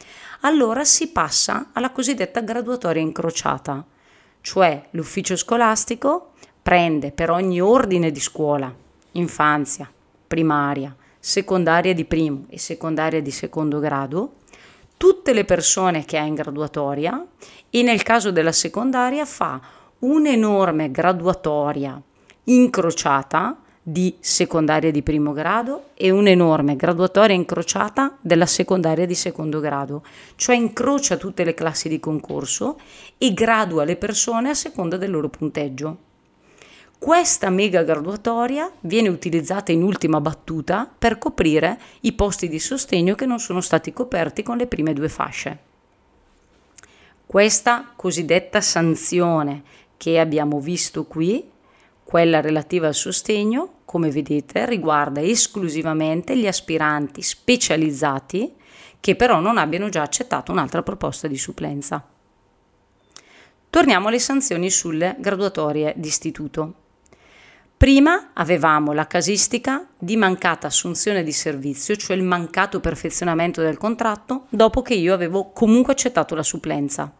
allora 0.41 0.85
si 0.85 1.09
passa 1.09 1.69
alla 1.75 1.91
cosiddetta 1.91 2.41
graduatoria 2.41 3.03
incrociata, 3.03 3.85
cioè 4.41 4.89
l'ufficio 4.93 5.37
scolastico 5.37 6.33
prende 6.63 7.13
per 7.13 7.31
ogni 7.31 7.61
ordine 7.61 8.11
di 8.11 8.21
scuola, 8.21 8.75
infanzia, 9.13 9.91
primaria, 10.27 10.97
secondaria 11.19 11.93
di 11.93 12.07
primo 12.07 12.47
e 12.49 12.59
secondaria 12.59 13.21
di 13.21 13.31
secondo 13.31 13.81
grado, 13.81 14.37
tutte 15.01 15.33
le 15.33 15.47
persone 15.47 16.05
che 16.05 16.19
ha 16.19 16.25
in 16.25 16.35
graduatoria 16.35 17.27
e 17.71 17.83
nel 17.83 18.03
caso 18.03 18.31
della 18.31 18.53
secondaria 18.53 19.25
fa 19.25 19.59
un'enorme 20.01 20.91
graduatoria 20.91 21.99
incrociata 22.45 23.63
di 23.83 24.17
secondaria 24.21 24.91
di 24.91 25.03
primo 25.03 25.33
grado 25.33 25.93
e 25.95 26.11
un'enorme 26.11 26.77
graduatoria 26.77 27.35
incrociata 27.35 28.19
della 28.21 28.45
secondaria 28.45 29.07
di 29.07 29.15
secondo 29.15 29.59
grado, 29.59 30.03
cioè 30.37 30.55
incrocia 30.55 31.17
tutte 31.17 31.45
le 31.45 31.55
classi 31.55 31.89
di 31.89 31.99
concorso 31.99 32.79
e 33.17 33.33
gradua 33.33 33.85
le 33.85 33.97
persone 33.97 34.51
a 34.51 34.55
seconda 34.55 34.99
del 34.99 35.11
loro 35.11 35.31
punteggio. 35.31 36.10
Questa 37.01 37.49
mega 37.49 37.83
graduatoria 37.83 38.71
viene 38.81 39.09
utilizzata 39.09 39.73
in 39.73 39.83
ultima 39.83 40.21
battuta 40.21 40.87
per 40.99 41.17
coprire 41.17 41.81
i 42.01 42.13
posti 42.13 42.47
di 42.47 42.59
sostegno 42.59 43.15
che 43.15 43.25
non 43.25 43.39
sono 43.39 43.63
stati 43.63 43.91
coperti 43.91 44.43
con 44.43 44.59
le 44.59 44.67
prime 44.67 44.93
due 44.93 45.09
fasce. 45.09 45.59
Questa 47.25 47.93
cosiddetta 47.97 48.61
sanzione 48.61 49.63
che 49.97 50.21
abbiamo 50.21 50.61
visto 50.61 51.05
qui, 51.07 51.51
quella 52.05 52.43
relativa 52.43 52.89
al 52.89 52.95
sostegno, 52.95 53.77
come 53.87 54.11
vedete, 54.11 54.67
riguarda 54.67 55.23
esclusivamente 55.23 56.37
gli 56.37 56.47
aspiranti 56.47 57.23
specializzati 57.23 58.53
che 59.01 59.17
però 59.17 59.41
non 59.41 59.57
abbiano 59.57 59.89
già 59.89 60.03
accettato 60.03 60.53
un'altra 60.53 60.83
proposta 60.83 61.27
di 61.27 61.39
supplenza. 61.39 62.07
Torniamo 63.71 64.09
alle 64.09 64.19
sanzioni 64.19 64.69
sulle 64.69 65.17
graduatorie 65.19 65.95
d'istituto. 65.97 66.80
Prima 67.81 68.33
avevamo 68.35 68.93
la 68.93 69.07
casistica 69.07 69.89
di 69.97 70.15
mancata 70.15 70.67
assunzione 70.67 71.23
di 71.23 71.33
servizio, 71.33 71.97
cioè 71.97 72.15
il 72.15 72.23
mancato 72.23 72.79
perfezionamento 72.79 73.63
del 73.63 73.79
contratto 73.79 74.45
dopo 74.51 74.83
che 74.83 74.93
io 74.93 75.15
avevo 75.15 75.51
comunque 75.53 75.95
accettato 75.95 76.35
la 76.35 76.43
supplenza. 76.43 77.11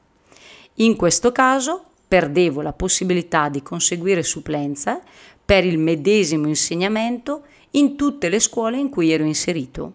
In 0.75 0.97
questo 0.97 1.33
caso 1.33 1.85
perdevo 2.07 2.61
la 2.61 2.75
possibilità 2.75 3.49
di 3.49 3.63
conseguire 3.63 4.23
supplenza 4.23 5.01
per 5.43 5.65
il 5.65 5.79
medesimo 5.79 6.47
insegnamento 6.47 7.45
in 7.71 7.97
tutte 7.97 8.29
le 8.29 8.39
scuole 8.39 8.77
in 8.77 8.91
cui 8.91 9.11
ero 9.13 9.25
inserito. 9.25 9.95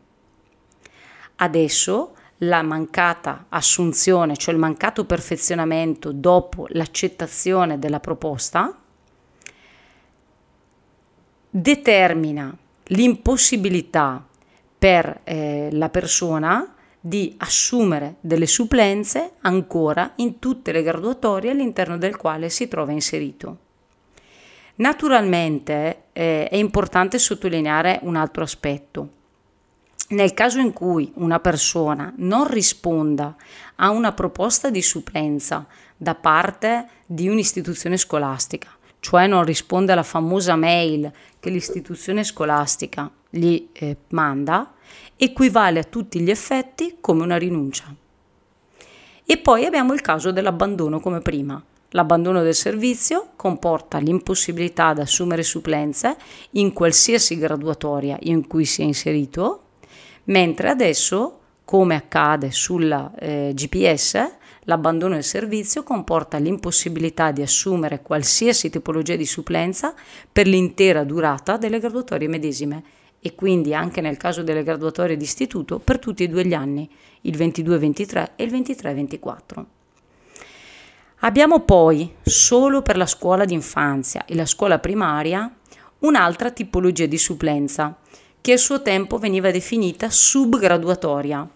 Adesso 1.35 2.15
la 2.37 2.63
mancata 2.63 3.45
assunzione, 3.49 4.35
cioè 4.35 4.55
il 4.55 4.59
mancato 4.59 5.05
perfezionamento 5.05 6.11
dopo 6.11 6.65
l'accettazione 6.69 7.77
della 7.77 7.99
proposta, 7.99 8.79
determina 11.57 12.53
l'impossibilità 12.87 14.21
per 14.77 15.21
eh, 15.23 15.69
la 15.71 15.87
persona 15.87 16.75
di 16.99 17.33
assumere 17.37 18.15
delle 18.19 18.45
supplenze 18.45 19.35
ancora 19.39 20.11
in 20.15 20.39
tutte 20.39 20.73
le 20.73 20.83
graduatorie 20.83 21.51
all'interno 21.51 21.97
del 21.97 22.17
quale 22.17 22.49
si 22.49 22.67
trova 22.67 22.91
inserito. 22.91 23.57
Naturalmente 24.75 26.07
eh, 26.11 26.49
è 26.49 26.57
importante 26.57 27.17
sottolineare 27.19 27.99
un 28.01 28.17
altro 28.17 28.43
aspetto. 28.43 29.09
Nel 30.09 30.33
caso 30.33 30.59
in 30.59 30.73
cui 30.73 31.09
una 31.15 31.39
persona 31.39 32.13
non 32.17 32.49
risponda 32.49 33.33
a 33.75 33.91
una 33.91 34.11
proposta 34.11 34.69
di 34.69 34.81
supplenza 34.81 35.65
da 35.95 36.15
parte 36.15 36.89
di 37.05 37.29
un'istituzione 37.29 37.95
scolastica, 37.95 38.74
cioè 39.05 39.27
non 39.27 39.43
risponde 39.43 39.91
alla 39.91 40.01
famosa 40.01 40.55
mail 40.55 41.11
che 41.39 41.51
l'istituzione 41.51 42.23
scolastica 42.23 43.07
gli 43.29 43.69
eh, 43.71 43.97
manda, 44.09 44.73
equivale 45.15 45.77
a 45.77 45.83
tutti 45.83 46.21
gli 46.21 46.31
effetti 46.31 46.97
come 46.99 47.21
una 47.21 47.37
rinuncia. 47.37 47.93
E 49.23 49.37
poi 49.37 49.65
abbiamo 49.65 49.93
il 49.93 50.01
caso 50.01 50.31
dell'abbandono 50.31 50.99
come 50.99 51.19
prima. 51.19 51.63
L'abbandono 51.89 52.41
del 52.41 52.55
servizio 52.55 53.33
comporta 53.35 53.99
l'impossibilità 53.99 54.95
di 54.95 55.01
assumere 55.01 55.43
supplenze 55.43 56.17
in 56.53 56.73
qualsiasi 56.73 57.37
graduatoria 57.37 58.17
in 58.21 58.47
cui 58.47 58.65
sia 58.65 58.85
inserito, 58.85 59.65
mentre 60.23 60.67
adesso, 60.67 61.41
come 61.63 61.93
accade 61.93 62.49
sulla 62.49 63.13
eh, 63.19 63.51
GPS, 63.53 64.31
L'abbandono 64.65 65.13
del 65.13 65.23
servizio 65.23 65.83
comporta 65.83 66.37
l'impossibilità 66.37 67.31
di 67.31 67.41
assumere 67.41 68.01
qualsiasi 68.01 68.69
tipologia 68.69 69.15
di 69.15 69.25
supplenza 69.25 69.93
per 70.31 70.47
l'intera 70.47 71.03
durata 71.03 71.57
delle 71.57 71.79
graduatorie 71.79 72.27
medesime 72.27 72.83
e 73.19 73.35
quindi 73.35 73.73
anche 73.73 74.01
nel 74.01 74.17
caso 74.17 74.43
delle 74.43 74.63
graduatorie 74.63 75.17
di 75.17 75.23
istituto 75.23 75.79
per 75.79 75.99
tutti 75.99 76.23
e 76.23 76.27
due 76.27 76.45
gli 76.45 76.53
anni, 76.53 76.89
il 77.21 77.37
22-23 77.37 78.29
e 78.35 78.43
il 78.43 78.51
23-24. 78.51 79.65
Abbiamo 81.19 81.61
poi, 81.61 82.13
solo 82.21 82.81
per 82.81 82.97
la 82.97 83.07
scuola 83.07 83.45
d'infanzia 83.45 84.25
e 84.25 84.35
la 84.35 84.45
scuola 84.45 84.79
primaria, 84.79 85.51
un'altra 85.99 86.51
tipologia 86.51 87.05
di 87.05 87.17
supplenza, 87.17 87.97
che 88.41 88.53
a 88.53 88.57
suo 88.57 88.81
tempo 88.83 89.17
veniva 89.17 89.49
definita 89.49 90.09
subgraduatoria, 90.09 91.49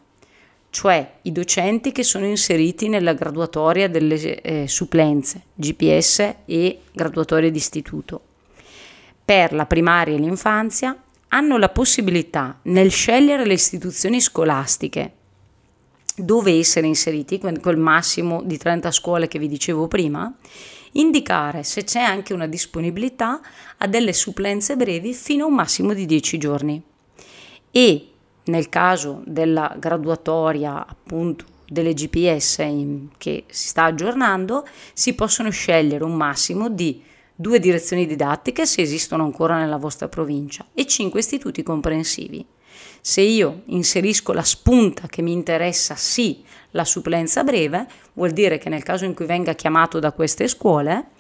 cioè 0.70 1.16
i 1.24 1.32
docenti 1.32 1.92
che 1.92 2.04
sono 2.04 2.26
inseriti 2.26 2.90
nella 2.90 3.14
graduatoria 3.14 3.90
delle 3.90 4.42
eh, 4.42 4.68
supplenze, 4.68 5.44
GPS 5.56 6.36
e 6.46 6.82
graduatorie 6.92 7.52
d'istituto. 7.52 8.22
Per 9.26 9.54
la 9.54 9.66
primaria 9.66 10.16
e 10.16 10.20
l'infanzia 10.20 10.96
hanno 11.30 11.58
la 11.58 11.70
possibilità 11.70 12.60
nel 12.64 12.92
scegliere 12.92 13.46
le 13.46 13.54
istituzioni 13.54 14.20
scolastiche 14.20 15.14
dove 16.16 16.58
essere 16.58 16.88
inseriti, 16.88 17.40
quel 17.40 17.78
massimo 17.78 18.42
di 18.44 18.58
30 18.58 18.92
scuole 18.92 19.28
che 19.28 19.40
vi 19.40 19.48
dicevo 19.48 19.88
prima, 19.88 20.32
indicare 20.94 21.64
se 21.64 21.84
c'è 21.84 22.02
anche 22.02 22.34
una 22.34 22.48
disponibilità 22.48 23.40
a 23.78 23.88
delle 23.88 24.14
supplenze 24.14 24.76
brevi 24.76 25.14
fino 25.14 25.46
a 25.46 25.48
un 25.48 25.56
massimo 25.56 25.94
di 25.94 26.06
10 26.06 26.38
giorni. 26.38 26.82
E 27.72 28.08
nel 28.46 28.70
caso 28.70 29.22
della 29.26 29.76
graduatoria 29.78 30.86
appunto 30.86 31.46
delle 31.68 31.94
GPS 31.94 32.58
in, 32.60 33.10
che 33.18 33.46
si 33.48 33.68
sta 33.68 33.84
aggiornando, 33.84 34.68
si 34.94 35.14
possono 35.14 35.50
scegliere 35.50 36.04
un 36.04 36.16
massimo 36.16 36.70
di 36.70 37.02
due 37.36 37.60
direzioni 37.60 38.06
didattiche 38.06 38.66
se 38.66 38.82
esistono 38.82 39.24
ancora 39.24 39.58
nella 39.58 39.78
vostra 39.78 40.10
provincia 40.10 40.66
e 40.74 40.86
cinque 40.88 41.20
istituti 41.20 41.64
comprensivi. 41.64 42.46
Se 43.02 43.22
io 43.22 43.62
inserisco 43.66 44.34
la 44.34 44.44
spunta 44.44 45.08
che 45.08 45.22
mi 45.22 45.32
interessa 45.32 45.96
sì 45.96 46.44
la 46.72 46.84
supplenza 46.84 47.44
breve, 47.44 47.88
vuol 48.14 48.32
dire 48.32 48.58
che 48.58 48.70
nel 48.70 48.84
caso 48.84 49.06
in 49.06 49.14
cui 49.14 49.26
venga 49.26 49.54
chiamato 49.54 50.00
da 50.00 50.12
queste 50.12 50.48
scuole, 50.48 51.12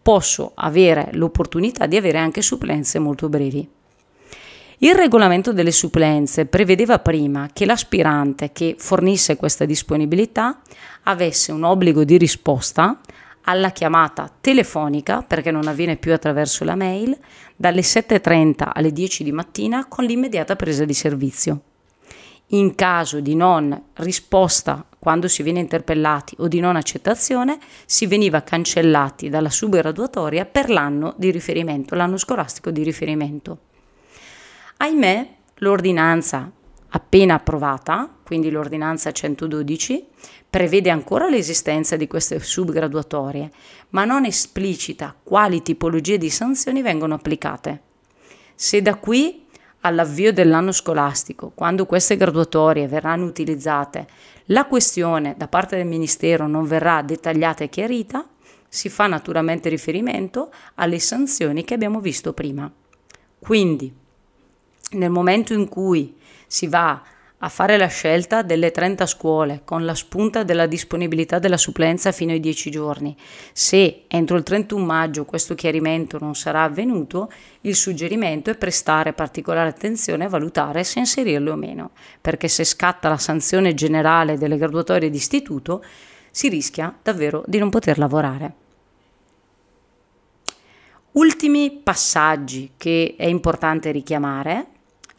posso 0.00 0.52
avere 0.54 1.10
l'opportunità 1.12 1.86
di 1.86 1.96
avere 1.96 2.18
anche 2.18 2.40
supplenze 2.40 2.98
molto 2.98 3.28
brevi. 3.28 3.68
Il 4.80 4.94
regolamento 4.94 5.52
delle 5.52 5.72
supplenze 5.72 6.46
prevedeva 6.46 7.00
prima 7.00 7.50
che 7.52 7.66
l'aspirante 7.66 8.52
che 8.52 8.76
fornisse 8.78 9.34
questa 9.34 9.64
disponibilità 9.64 10.60
avesse 11.02 11.50
un 11.50 11.64
obbligo 11.64 12.04
di 12.04 12.16
risposta 12.16 13.00
alla 13.42 13.70
chiamata 13.70 14.30
telefonica, 14.40 15.22
perché 15.22 15.50
non 15.50 15.66
avviene 15.66 15.96
più 15.96 16.12
attraverso 16.12 16.62
la 16.62 16.76
mail, 16.76 17.18
dalle 17.56 17.80
7.30 17.80 18.70
alle 18.72 18.92
10 18.92 19.24
di 19.24 19.32
mattina 19.32 19.86
con 19.88 20.04
l'immediata 20.04 20.54
presa 20.54 20.84
di 20.84 20.94
servizio. 20.94 21.60
In 22.50 22.76
caso 22.76 23.18
di 23.18 23.34
non 23.34 23.82
risposta 23.94 24.86
quando 24.96 25.26
si 25.26 25.42
viene 25.42 25.58
interpellati 25.58 26.36
o 26.38 26.46
di 26.46 26.60
non 26.60 26.76
accettazione, 26.76 27.58
si 27.84 28.06
veniva 28.06 28.42
cancellati 28.42 29.28
dalla 29.28 29.50
subgraduatoria 29.50 30.44
per 30.44 30.70
l'anno 30.70 31.14
di 31.16 31.32
riferimento, 31.32 31.96
l'anno 31.96 32.16
scolastico 32.16 32.70
di 32.70 32.84
riferimento. 32.84 33.58
Ahimè, 34.78 35.36
l'ordinanza 35.56 36.52
appena 36.90 37.34
approvata, 37.34 38.08
quindi 38.24 38.50
l'ordinanza 38.50 39.10
112, 39.12 40.06
prevede 40.48 40.88
ancora 40.88 41.28
l'esistenza 41.28 41.96
di 41.96 42.06
queste 42.06 42.38
subgraduatorie, 42.38 43.50
ma 43.90 44.04
non 44.04 44.24
esplicita 44.24 45.14
quali 45.22 45.62
tipologie 45.62 46.16
di 46.16 46.30
sanzioni 46.30 46.80
vengono 46.80 47.14
applicate. 47.14 47.82
Se 48.54 48.80
da 48.80 48.94
qui 48.94 49.46
all'avvio 49.80 50.32
dell'anno 50.32 50.72
scolastico, 50.72 51.52
quando 51.54 51.84
queste 51.84 52.16
graduatorie 52.16 52.88
verranno 52.88 53.26
utilizzate, 53.26 54.06
la 54.46 54.66
questione 54.66 55.34
da 55.36 55.48
parte 55.48 55.76
del 55.76 55.86
Ministero 55.86 56.46
non 56.46 56.64
verrà 56.64 57.02
dettagliata 57.02 57.64
e 57.64 57.68
chiarita, 57.68 58.26
si 58.68 58.88
fa 58.88 59.06
naturalmente 59.06 59.68
riferimento 59.68 60.50
alle 60.76 60.98
sanzioni 60.98 61.64
che 61.64 61.74
abbiamo 61.74 62.00
visto 62.00 62.32
prima. 62.32 62.70
Quindi, 63.38 64.06
nel 64.92 65.10
momento 65.10 65.52
in 65.52 65.68
cui 65.68 66.16
si 66.46 66.66
va 66.66 67.02
a 67.40 67.48
fare 67.48 67.76
la 67.76 67.86
scelta 67.86 68.42
delle 68.42 68.72
30 68.72 69.06
scuole 69.06 69.60
con 69.64 69.84
la 69.84 69.94
spunta 69.94 70.42
della 70.42 70.66
disponibilità 70.66 71.38
della 71.38 71.56
supplenza 71.56 72.10
fino 72.10 72.32
ai 72.32 72.40
10 72.40 72.70
giorni. 72.70 73.16
Se 73.52 74.04
entro 74.08 74.36
il 74.36 74.42
31 74.42 74.84
maggio 74.84 75.24
questo 75.24 75.54
chiarimento 75.54 76.18
non 76.18 76.34
sarà 76.34 76.64
avvenuto, 76.64 77.30
il 77.62 77.76
suggerimento 77.76 78.50
è 78.50 78.56
prestare 78.56 79.12
particolare 79.12 79.68
attenzione 79.68 80.24
a 80.24 80.28
valutare 80.28 80.82
se 80.82 80.98
inserirle 80.98 81.50
o 81.50 81.56
meno, 81.56 81.92
perché 82.20 82.48
se 82.48 82.64
scatta 82.64 83.08
la 83.08 83.18
sanzione 83.18 83.74
generale 83.74 84.36
delle 84.36 84.56
graduatorie 84.56 85.10
d'istituto 85.10 85.84
si 86.30 86.48
rischia 86.48 86.96
davvero 87.02 87.44
di 87.46 87.58
non 87.58 87.70
poter 87.70 87.98
lavorare. 87.98 88.54
Ultimi 91.12 91.70
passaggi 91.82 92.72
che 92.76 93.14
è 93.16 93.26
importante 93.26 93.90
richiamare 93.90 94.66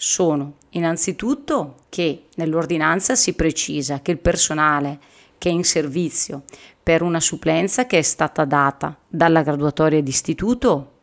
sono 0.01 0.53
innanzitutto 0.69 1.75
che 1.89 2.27
nell'ordinanza 2.35 3.15
si 3.15 3.33
precisa 3.33 3.99
che 3.99 4.11
il 4.11 4.17
personale 4.17 4.97
che 5.37 5.49
è 5.49 5.51
in 5.51 5.65
servizio 5.65 6.43
per 6.81 7.01
una 7.01 7.19
supplenza 7.19 7.85
che 7.85 7.97
è 7.97 8.01
stata 8.01 8.45
data 8.45 8.97
dalla 9.05 9.41
graduatoria 9.41 10.01
d'istituto 10.01 10.99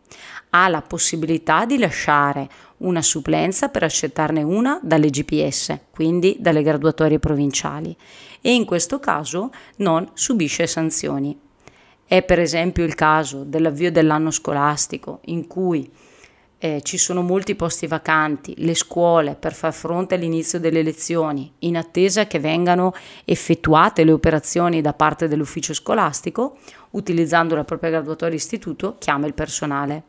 ha 0.49 0.69
la 0.69 0.81
possibilità 0.81 1.67
di 1.67 1.77
lasciare 1.77 2.49
una 2.79 3.03
supplenza 3.03 3.69
per 3.69 3.83
accettarne 3.83 4.43
una 4.43 4.81
dalle 4.83 5.11
GPS, 5.11 5.79
quindi 5.91 6.39
dalle 6.41 6.63
graduatorie 6.63 7.19
provinciali, 7.19 7.95
e 8.41 8.55
in 8.55 8.65
questo 8.65 8.99
caso 8.99 9.51
non 9.77 10.09
subisce 10.15 10.67
sanzioni. 10.67 11.39
È 12.07 12.23
per 12.23 12.39
esempio 12.39 12.85
il 12.85 12.95
caso 12.95 13.45
dell'avvio 13.45 13.93
dell'anno 13.93 14.31
scolastico 14.31 15.21
in 15.27 15.47
cui 15.47 15.91
eh, 16.59 16.81
ci 16.83 16.97
sono 16.97 17.23
molti 17.23 17.55
posti 17.55 17.87
vacanti, 17.87 18.55
le 18.59 18.75
scuole 18.75 19.35
per 19.35 19.53
far 19.55 19.73
fronte 19.73 20.15
all'inizio 20.15 20.59
delle 20.59 20.83
lezioni, 20.83 21.53
in 21.61 21.77
attesa 21.77 22.27
che 22.27 22.39
vengano 22.39 22.95
effettuate 23.25 24.05
le 24.05 24.13
operazioni 24.13 24.81
da 24.81 24.95
parte 24.95 25.29
dell'ufficio 25.29 25.75
scolastico, 25.75 26.57
utilizzando 26.91 27.55
la 27.55 27.65
propria 27.65 27.91
graduatoria 27.91 28.37
istituto, 28.37 28.97
chiama 28.99 29.27
il 29.27 29.35
personale. 29.35 30.03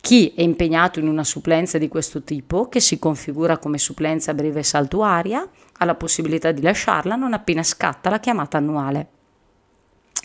Chi 0.00 0.32
è 0.36 0.42
impegnato 0.42 1.00
in 1.00 1.08
una 1.08 1.24
supplenza 1.24 1.78
di 1.78 1.88
questo 1.88 2.22
tipo, 2.22 2.68
che 2.68 2.78
si 2.78 2.98
configura 2.98 3.58
come 3.58 3.78
supplenza 3.78 4.34
breve 4.34 4.62
saltuaria, 4.62 5.48
ha 5.78 5.84
la 5.84 5.94
possibilità 5.96 6.52
di 6.52 6.62
lasciarla 6.62 7.16
non 7.16 7.32
appena 7.32 7.62
scatta 7.62 8.08
la 8.08 8.20
chiamata 8.20 8.58
annuale. 8.58 9.08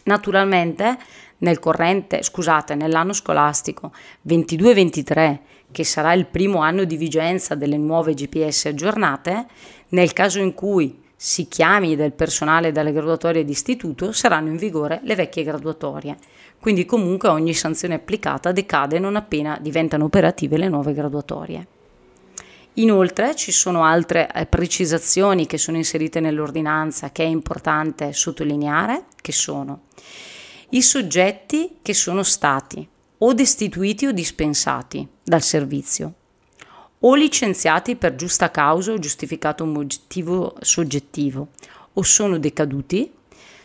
Naturalmente 0.04 0.98
nel 1.40 1.60
corrente, 1.60 2.24
scusate, 2.24 2.76
nell'anno 2.76 3.14
scolastico 3.14 3.92
22-23, 4.28 5.40
che 5.72 5.84
sarà 5.84 6.14
il 6.14 6.26
primo 6.26 6.60
anno 6.60 6.84
di 6.84 6.98
vigenza 6.98 7.56
delle 7.56 7.78
nuove 7.78 8.14
GPS 8.14 8.66
aggiornate, 8.66 9.46
nel 9.90 10.14
caso 10.14 10.40
in 10.40 10.54
cui 10.54 11.02
si 11.16 11.48
chiami 11.48 11.96
del 11.96 12.14
personale 12.14 12.72
dalle 12.72 12.92
graduatorie 12.92 13.46
d'istituto, 13.46 14.12
saranno 14.12 14.50
in 14.50 14.58
vigore 14.58 15.02
le 15.04 15.16
vecchie 15.16 15.44
graduatorie. 15.44 16.18
Quindi 16.60 16.86
comunque 16.86 17.30
ogni 17.30 17.54
sanzione 17.54 17.96
applicata 17.96 18.52
decade 18.52 19.00
non 19.00 19.16
appena 19.16 19.58
diventano 19.62 20.06
operative 20.06 20.58
le 20.58 20.68
nuove 20.68 20.94
graduatorie. 20.94 21.68
Inoltre 22.76 23.36
ci 23.36 23.52
sono 23.52 23.84
altre 23.84 24.32
eh, 24.32 24.46
precisazioni 24.46 25.46
che 25.46 25.58
sono 25.58 25.78
inserite 25.78 26.20
nell'ordinanza 26.22 27.12
che 27.12 27.24
è 27.24 27.28
importante 27.28 28.14
sottolineare, 28.14 29.06
che 29.22 29.34
sono 29.34 29.82
i 30.70 30.82
soggetti 30.82 31.78
che 31.82 31.94
sono 31.94 32.24
stati 32.24 32.88
o 33.18 33.34
destituiti 33.34 34.06
o 34.06 34.14
dispensati 34.14 35.06
dal 35.22 35.42
servizio 35.42 36.14
o 37.00 37.16
licenziati 37.16 37.96
per 37.96 38.16
giusta 38.16 38.52
causa 38.52 38.92
o 38.94 39.00
giustificato 39.00 39.66
motivo 39.66 40.56
soggettivo 40.62 41.50
o 41.94 42.04
sono 42.04 42.38
decaduti, 42.38 43.12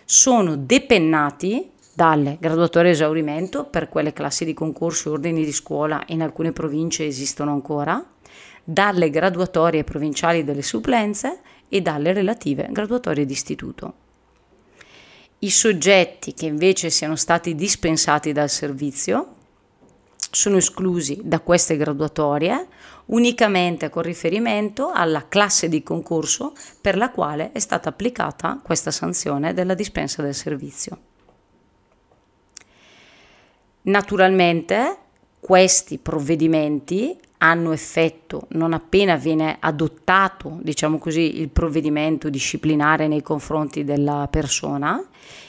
sono 0.05 0.57
depennati 0.57 1.71
dalle 1.95 2.39
graduatorie 2.41 2.91
esaurimento 2.91 3.65
per 3.65 3.89
quelle 3.89 4.13
classi 4.13 4.45
di 4.45 4.53
concorso 4.53 5.09
e 5.09 5.13
ordini 5.13 5.45
di 5.45 5.53
scuola 5.53 6.03
in 6.09 6.23
alcune 6.23 6.53
province 6.53 7.07
esistono 7.07 7.53
ancora, 7.53 8.05
dalle 8.69 9.11
graduatorie 9.11 9.85
provinciali 9.85 10.43
delle 10.43 10.63
supplenze 10.63 11.39
e 11.69 11.81
dalle 11.81 12.13
relative 12.13 12.67
graduatorie 12.71 13.25
d'istituto. 13.25 13.95
I 15.39 15.51
soggetti 15.51 16.35
che 16.35 16.47
invece 16.47 16.91
siano 16.91 17.15
stati 17.15 17.55
dispensati 17.55 18.33
dal 18.33 18.51
servizio 18.51 19.35
sono 20.17 20.57
esclusi 20.57 21.21
da 21.23 21.39
queste 21.39 21.77
graduatorie 21.77 22.67
unicamente 23.07 23.89
con 23.89 24.03
riferimento 24.03 24.91
alla 24.91 25.29
classe 25.29 25.69
di 25.69 25.85
concorso 25.85 26.53
per 26.81 26.97
la 26.97 27.11
quale 27.11 27.53
è 27.53 27.61
stata 27.61 27.91
applicata 27.91 28.61
questa 28.63 28.91
sanzione 28.91 29.55
della 29.55 29.75
dispensa 29.75 30.23
del 30.23 30.35
servizio. 30.35 30.99
Naturalmente 33.83 34.97
questi 35.39 35.99
provvedimenti 35.99 37.17
hanno 37.39 37.73
effetto 37.73 38.47
non 38.51 38.73
appena 38.73 39.17
viene 39.17 39.57
adottato, 39.61 40.59
diciamo 40.63 40.99
così, 40.99 41.41
il 41.41 41.49
provvedimento 41.49 42.29
disciplinare 42.29 43.09
nei 43.09 43.23
confronti 43.23 43.85
della 43.85 44.29
persona 44.31 45.03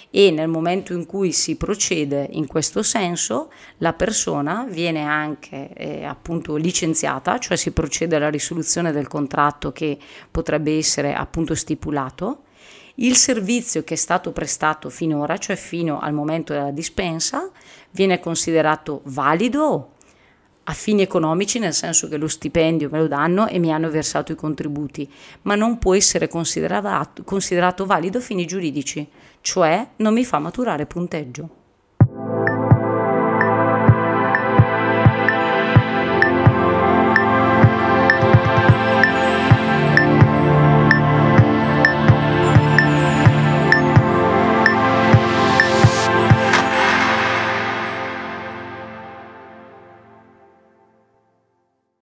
e 0.10 0.32
nel 0.32 0.48
momento 0.48 0.94
in 0.94 1.06
cui 1.06 1.32
si 1.32 1.58
procede 1.58 2.28
in 2.32 2.48
questo 2.48 2.82
senso 2.82 3.52
la 3.78 3.94
persona 3.94 4.66
viene 4.70 5.04
anche 5.04 5.70
eh, 5.74 6.06
appunto 6.06 6.56
licenziata, 6.56 7.38
cioè 7.40 7.58
si 7.58 7.72
procede 7.72 8.16
alla 8.16 8.30
risoluzione 8.30 8.92
del 8.92 9.08
contratto 9.08 9.72
che 9.72 9.98
potrebbe 10.32 10.78
essere 10.78 11.14
appunto 11.14 11.56
stipulato. 11.56 12.44
Il 12.96 13.16
servizio 13.16 13.84
che 13.84 13.94
è 13.94 13.98
stato 13.98 14.32
prestato 14.32 14.90
finora, 14.90 15.38
cioè 15.38 15.56
fino 15.56 16.00
al 16.00 16.14
momento 16.14 16.54
della 16.54 16.72
dispensa, 16.72 17.52
viene 17.92 18.20
considerato 18.20 19.02
valido 19.04 19.97
a 20.70 20.74
fini 20.74 21.02
economici, 21.02 21.60
nel 21.60 21.74
senso 21.74 22.10
che 22.10 22.18
lo 22.18 22.28
stipendio 22.28 22.90
me 22.90 23.00
lo 23.00 23.08
danno 23.08 23.48
e 23.48 23.58
mi 23.58 23.72
hanno 23.72 23.90
versato 23.90 24.34
i 24.34 24.36
contributi, 24.36 25.10
ma 25.44 25.56
non 25.56 25.78
può 25.78 25.96
essere 25.96 26.28
considerato, 26.28 27.24
considerato 27.24 27.86
valido 27.86 28.18
a 28.18 28.22
fini 28.22 28.46
giuridici, 28.46 29.08
cioè 29.42 29.88
non 29.98 30.14
mi 30.14 30.26
fa 30.26 30.40
maturare 30.40 30.86
punteggio. 30.86 31.50